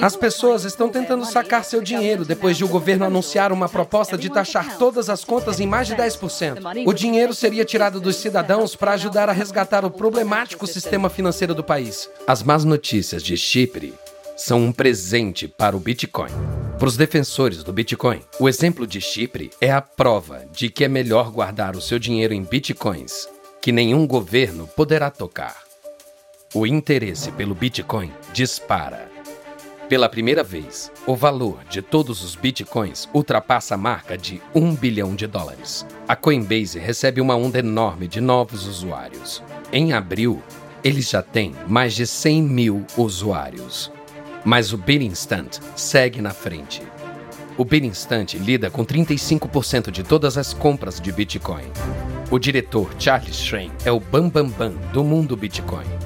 As 0.00 0.16
pessoas 0.16 0.64
estão 0.64 0.88
tentando 0.88 1.24
sacar 1.24 1.64
seu 1.64 1.82
dinheiro 1.82 2.24
depois 2.24 2.56
de 2.56 2.64
o 2.64 2.68
governo 2.68 3.04
anunciar 3.04 3.52
uma 3.52 3.68
proposta 3.68 4.16
de 4.16 4.30
taxar 4.30 4.78
todas 4.78 5.10
as 5.10 5.24
contas 5.24 5.60
em 5.60 5.66
mais 5.66 5.86
de 5.86 5.94
10%. 5.94 6.86
O 6.86 6.92
dinheiro 6.92 7.34
seria 7.34 7.64
tirado 7.64 8.00
dos 8.00 8.16
cidadãos 8.16 8.74
para 8.74 8.92
ajudar 8.92 9.28
a 9.28 9.32
resgatar 9.32 9.84
o 9.84 9.90
problemático 9.90 10.66
sistema 10.66 11.10
financeiro 11.10 11.54
do 11.54 11.64
país. 11.64 12.08
As 12.26 12.42
más 12.42 12.64
notícias 12.64 13.22
de 13.22 13.36
Chipre 13.36 13.94
são 14.36 14.60
um 14.60 14.72
presente 14.72 15.46
para 15.46 15.76
o 15.76 15.80
Bitcoin. 15.80 16.32
Para 16.78 16.88
os 16.88 16.96
defensores 16.96 17.62
do 17.62 17.72
Bitcoin, 17.72 18.20
o 18.40 18.48
exemplo 18.48 18.86
de 18.86 19.00
Chipre 19.00 19.50
é 19.60 19.70
a 19.70 19.80
prova 19.80 20.44
de 20.50 20.68
que 20.68 20.84
é 20.84 20.88
melhor 20.88 21.30
guardar 21.30 21.76
o 21.76 21.80
seu 21.80 21.98
dinheiro 21.98 22.34
em 22.34 22.42
bitcoins, 22.42 23.28
que 23.60 23.70
nenhum 23.70 24.06
governo 24.06 24.66
poderá 24.66 25.10
tocar. 25.10 25.62
O 26.52 26.66
interesse 26.66 27.30
pelo 27.30 27.54
Bitcoin 27.54 28.12
dispara. 28.32 29.11
Pela 29.92 30.08
primeira 30.08 30.42
vez, 30.42 30.90
o 31.06 31.14
valor 31.14 31.58
de 31.68 31.82
todos 31.82 32.24
os 32.24 32.34
bitcoins 32.34 33.06
ultrapassa 33.12 33.74
a 33.74 33.76
marca 33.76 34.16
de 34.16 34.40
1 34.54 34.74
bilhão 34.74 35.14
de 35.14 35.26
dólares. 35.26 35.86
A 36.08 36.16
Coinbase 36.16 36.78
recebe 36.78 37.20
uma 37.20 37.36
onda 37.36 37.58
enorme 37.58 38.08
de 38.08 38.18
novos 38.18 38.66
usuários. 38.66 39.42
Em 39.70 39.92
abril, 39.92 40.42
eles 40.82 41.10
já 41.10 41.20
têm 41.20 41.54
mais 41.68 41.92
de 41.92 42.06
100 42.06 42.42
mil 42.42 42.86
usuários. 42.96 43.92
Mas 44.46 44.72
o 44.72 44.78
Bitinstant 44.78 45.58
segue 45.76 46.22
na 46.22 46.30
frente. 46.30 46.80
O 47.58 47.62
Bitinstant 47.62 48.32
lida 48.32 48.70
com 48.70 48.86
35% 48.86 49.90
de 49.90 50.02
todas 50.02 50.38
as 50.38 50.54
compras 50.54 51.02
de 51.02 51.12
Bitcoin. 51.12 51.66
O 52.30 52.38
diretor 52.38 52.88
Charles 52.98 53.36
Schrein 53.36 53.70
é 53.84 53.92
o 53.92 54.00
bambambam 54.00 54.70
bam, 54.70 54.70
bam 54.70 54.90
do 54.90 55.04
mundo 55.04 55.36
Bitcoin. 55.36 56.01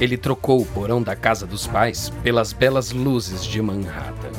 Ele 0.00 0.16
trocou 0.16 0.62
o 0.62 0.66
porão 0.66 1.02
da 1.02 1.14
casa 1.14 1.46
dos 1.46 1.66
pais 1.66 2.10
pelas 2.22 2.54
belas 2.54 2.90
luzes 2.90 3.44
de 3.44 3.60
Manhattan. 3.60 4.32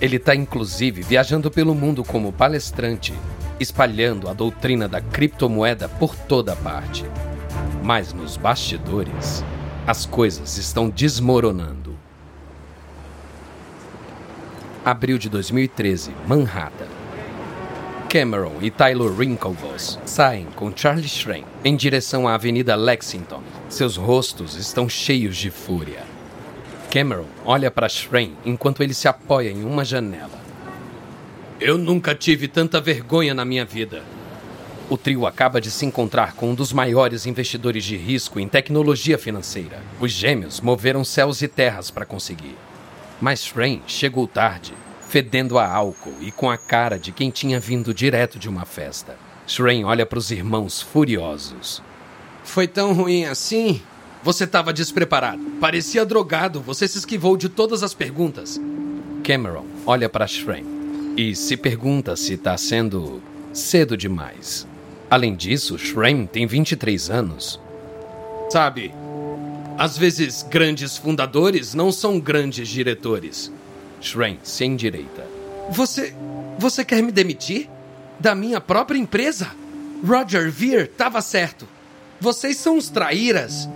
Ele 0.00 0.16
está 0.16 0.34
inclusive 0.34 1.02
viajando 1.02 1.50
pelo 1.50 1.74
mundo 1.74 2.02
como 2.02 2.32
palestrante, 2.32 3.14
espalhando 3.60 4.28
a 4.28 4.32
doutrina 4.32 4.88
da 4.88 5.00
criptomoeda 5.00 5.88
por 5.88 6.16
toda 6.16 6.56
parte. 6.56 7.04
Mas 7.82 8.12
nos 8.12 8.36
bastidores, 8.36 9.44
as 9.86 10.04
coisas 10.04 10.58
estão 10.58 10.90
desmoronando. 10.90 11.96
Abril 14.84 15.16
de 15.16 15.28
2013, 15.28 16.12
Manhattan. 16.26 16.97
Cameron 18.08 18.54
e 18.62 18.70
Tyler 18.70 19.12
Winklevoss 19.12 19.98
saem 20.06 20.46
com 20.56 20.74
Charlie 20.74 21.06
Schrein 21.06 21.44
em 21.62 21.76
direção 21.76 22.26
à 22.26 22.34
Avenida 22.34 22.74
Lexington. 22.74 23.42
Seus 23.68 23.96
rostos 23.96 24.54
estão 24.54 24.88
cheios 24.88 25.36
de 25.36 25.50
fúria. 25.50 26.02
Cameron 26.90 27.26
olha 27.44 27.70
para 27.70 27.86
Schrein 27.86 28.34
enquanto 28.46 28.82
ele 28.82 28.94
se 28.94 29.06
apoia 29.06 29.50
em 29.50 29.62
uma 29.62 29.84
janela. 29.84 30.40
Eu 31.60 31.76
nunca 31.76 32.14
tive 32.14 32.48
tanta 32.48 32.80
vergonha 32.80 33.34
na 33.34 33.44
minha 33.44 33.66
vida. 33.66 34.02
O 34.88 34.96
trio 34.96 35.26
acaba 35.26 35.60
de 35.60 35.70
se 35.70 35.84
encontrar 35.84 36.32
com 36.32 36.52
um 36.52 36.54
dos 36.54 36.72
maiores 36.72 37.26
investidores 37.26 37.84
de 37.84 37.98
risco 37.98 38.40
em 38.40 38.48
tecnologia 38.48 39.18
financeira. 39.18 39.82
Os 40.00 40.12
gêmeos 40.12 40.62
moveram 40.62 41.04
céus 41.04 41.42
e 41.42 41.48
terras 41.48 41.90
para 41.90 42.06
conseguir. 42.06 42.56
Mas 43.20 43.44
Schrein 43.44 43.82
chegou 43.86 44.26
tarde 44.26 44.72
fedendo 45.08 45.58
a 45.58 45.66
álcool 45.66 46.14
e 46.20 46.30
com 46.30 46.50
a 46.50 46.58
cara 46.58 46.98
de 46.98 47.10
quem 47.10 47.30
tinha 47.30 47.58
vindo 47.58 47.94
direto 47.94 48.38
de 48.38 48.48
uma 48.48 48.64
festa. 48.64 49.16
Shrain 49.46 49.84
olha 49.84 50.04
para 50.04 50.18
os 50.18 50.30
irmãos 50.30 50.82
furiosos. 50.82 51.82
Foi 52.44 52.68
tão 52.68 52.92
ruim 52.92 53.24
assim? 53.24 53.80
Você 54.22 54.44
estava 54.44 54.72
despreparado. 54.72 55.40
Parecia 55.60 56.04
drogado. 56.04 56.60
Você 56.60 56.86
se 56.86 56.98
esquivou 56.98 57.36
de 57.36 57.48
todas 57.48 57.82
as 57.82 57.94
perguntas. 57.94 58.60
Cameron 59.24 59.64
olha 59.86 60.08
para 60.08 60.26
Shrain 60.26 61.14
e 61.16 61.34
se 61.34 61.56
pergunta 61.56 62.14
se 62.14 62.34
está 62.34 62.56
sendo 62.58 63.22
cedo 63.52 63.96
demais. 63.96 64.66
Além 65.10 65.34
disso, 65.34 65.78
Shrain 65.78 66.26
tem 66.26 66.46
23 66.46 67.08
anos. 67.10 67.58
Sabe, 68.50 68.92
às 69.78 69.96
vezes 69.96 70.42
grandes 70.42 70.98
fundadores 70.98 71.72
não 71.72 71.90
são 71.90 72.20
grandes 72.20 72.68
diretores. 72.68 73.50
Shrain 74.00 74.38
se 74.42 74.64
endireita. 74.64 75.26
Você. 75.70 76.14
Você 76.58 76.84
quer 76.84 77.02
me 77.02 77.12
demitir? 77.12 77.68
Da 78.18 78.34
minha 78.34 78.60
própria 78.60 78.98
empresa? 78.98 79.50
Roger 80.04 80.50
Veer 80.50 80.84
estava 80.84 81.20
certo. 81.20 81.68
Vocês 82.20 82.56
são 82.56 82.76
os 82.76 82.88
traíras. 82.88 83.68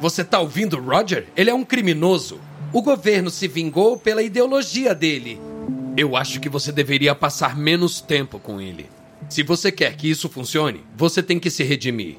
Você 0.00 0.22
tá 0.22 0.38
ouvindo 0.38 0.80
Roger? 0.80 1.26
Ele 1.36 1.50
é 1.50 1.54
um 1.54 1.64
criminoso. 1.64 2.40
O 2.72 2.82
governo 2.82 3.30
se 3.30 3.48
vingou 3.48 3.98
pela 3.98 4.22
ideologia 4.22 4.94
dele. 4.94 5.40
Eu 5.96 6.14
acho 6.14 6.38
que 6.38 6.48
você 6.48 6.70
deveria 6.70 7.14
passar 7.14 7.56
menos 7.56 8.00
tempo 8.00 8.38
com 8.38 8.60
ele. 8.60 8.88
Se 9.28 9.42
você 9.42 9.72
quer 9.72 9.96
que 9.96 10.08
isso 10.08 10.28
funcione, 10.28 10.84
você 10.96 11.22
tem 11.22 11.40
que 11.40 11.50
se 11.50 11.64
redimir. 11.64 12.16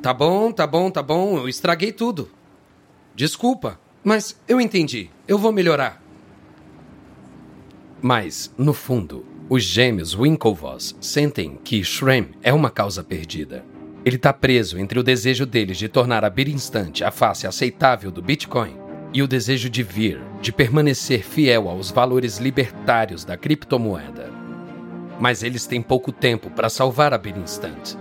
Tá 0.00 0.14
bom, 0.14 0.50
tá 0.50 0.66
bom, 0.66 0.90
tá 0.90 1.02
bom. 1.02 1.36
Eu 1.36 1.48
estraguei 1.48 1.92
tudo. 1.92 2.30
Desculpa, 3.14 3.78
mas 4.02 4.36
eu 4.48 4.60
entendi. 4.60 5.10
Eu 5.28 5.36
vou 5.36 5.52
melhorar. 5.52 6.02
Mas, 8.02 8.52
no 8.56 8.72
fundo, 8.72 9.26
os 9.48 9.62
gêmeos 9.62 10.14
Winklevoss 10.14 10.96
sentem 11.00 11.58
que 11.62 11.84
Shrem 11.84 12.30
é 12.42 12.52
uma 12.52 12.70
causa 12.70 13.04
perdida. 13.04 13.62
Ele 14.04 14.16
está 14.16 14.32
preso 14.32 14.78
entre 14.78 14.98
o 14.98 15.02
desejo 15.02 15.44
deles 15.44 15.76
de 15.76 15.88
tornar 15.88 16.24
a 16.24 16.32
Instante 16.46 17.04
a 17.04 17.10
face 17.10 17.46
aceitável 17.46 18.10
do 18.10 18.22
Bitcoin 18.22 18.74
e 19.12 19.22
o 19.22 19.28
desejo 19.28 19.68
de 19.68 19.82
vir, 19.82 20.18
de 20.40 20.50
permanecer 20.50 21.22
fiel 21.22 21.68
aos 21.68 21.90
valores 21.90 22.38
libertários 22.38 23.24
da 23.24 23.36
criptomoeda. 23.36 24.30
Mas 25.18 25.42
eles 25.42 25.66
têm 25.66 25.82
pouco 25.82 26.10
tempo 26.10 26.48
para 26.48 26.70
salvar 26.70 27.12
a 27.12 27.20
Instant, 27.36 27.96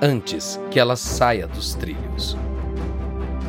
antes 0.00 0.60
que 0.70 0.78
ela 0.78 0.94
saia 0.94 1.48
dos 1.48 1.74
trilhos. 1.74 2.36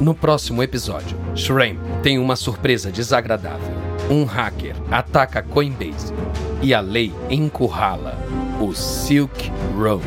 No 0.02 0.16
próximo 0.16 0.64
episódio, 0.64 1.18
Shrem 1.36 1.78
tem 2.02 2.18
uma 2.18 2.36
surpresa 2.36 2.92
desagradável 2.92 3.87
um 4.10 4.24
hacker 4.24 4.76
ataca 4.90 5.42
Coinbase 5.42 6.14
e 6.62 6.74
a 6.74 6.80
lei 6.80 7.14
encurrala 7.30 8.18
o 8.60 8.74
Silk 8.74 9.52
Road. 9.76 10.04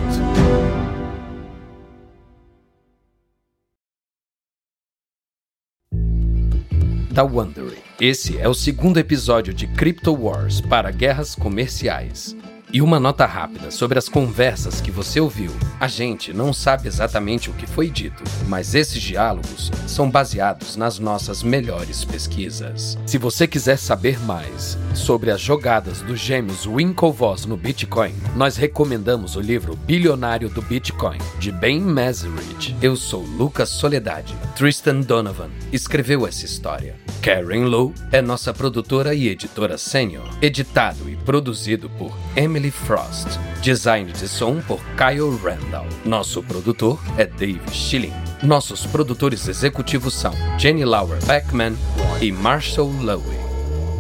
Da 7.13 7.25
Wondering. 7.25 7.77
Esse 8.01 8.39
é 8.39 8.49
o 8.49 8.55
segundo 8.55 8.99
episódio 8.99 9.53
de 9.53 9.67
Crypto 9.67 10.15
Wars 10.15 10.61
para 10.61 10.91
guerras 10.91 11.35
comerciais. 11.35 12.35
E 12.73 12.81
uma 12.81 13.01
nota 13.01 13.27
rápida 13.27 13.69
sobre 13.73 13.99
as 13.99 14.09
conversas 14.09 14.81
que 14.81 14.93
você 14.93 15.19
ouviu. 15.21 15.51
A 15.81 15.89
gente 15.89 16.33
não 16.33 16.53
sabe 16.53 16.87
exatamente 16.87 17.51
o 17.51 17.53
que 17.53 17.67
foi 17.67 17.91
dito, 17.91 18.23
mas 18.47 18.77
esses 18.77 19.03
diálogos 19.03 19.73
são 19.89 20.09
baseados 20.09 20.77
nas 20.77 21.01
nossas 21.01 21.43
melhores 21.43 22.05
pesquisas. 22.05 22.97
Se 23.07 23.19
você 23.19 23.49
quiser 23.49 23.77
saber 23.77 24.21
mais 24.21 24.79
sobre 24.95 25.33
as 25.33 25.41
jogadas 25.41 26.01
dos 26.01 26.21
gêmeos 26.21 26.65
Winklevoss 26.65 27.45
no 27.45 27.57
Bitcoin, 27.57 28.15
nós 28.37 28.57
recomendamos 28.57 29.35
o 29.35 29.41
livro 29.41 29.75
Bilionário 29.75 30.49
do 30.49 30.63
Bitcoin, 30.63 31.19
de 31.41 31.51
Ben 31.51 31.81
Mazeridge. 31.81 32.77
Eu 32.81 32.95
sou 32.95 33.23
Lucas 33.23 33.71
Soledade. 33.71 34.37
Tristan 34.55 35.01
Donovan 35.01 35.51
escreveu 35.73 36.25
essa 36.25 36.45
história. 36.45 36.95
Karen 37.23 37.65
Lowe 37.65 37.93
é 38.13 38.23
nossa 38.23 38.55
produtora 38.55 39.15
e 39.15 39.29
editora 39.29 39.77
sênior. 39.77 40.27
Editado 40.41 41.09
e 41.11 41.17
produzido 41.17 41.91
por 41.91 42.17
Emily 42.35 42.60
Frost. 42.69 43.39
Design 43.63 44.13
de 44.13 44.27
som 44.29 44.61
por 44.61 44.81
Kyle 44.97 45.39
Randall. 45.43 45.87
Nosso 46.05 46.43
produtor 46.43 46.99
é 47.17 47.25
Dave 47.25 47.63
Schilling. 47.71 48.13
Nossos 48.43 48.85
produtores 48.87 49.47
executivos 49.47 50.15
são 50.15 50.33
Jenny 50.59 50.85
Lauer 50.85 51.25
Beckman 51.25 51.77
e 52.21 52.33
Marshall 52.33 52.91
Lowe. 53.01 53.39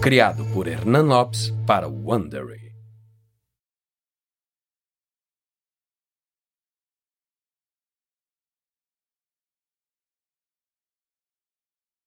Criado 0.02 0.44
por 0.52 0.66
Hernan 0.66 1.02
Lopes 1.02 1.54
para 1.64 1.86
Wondery. 1.86 2.69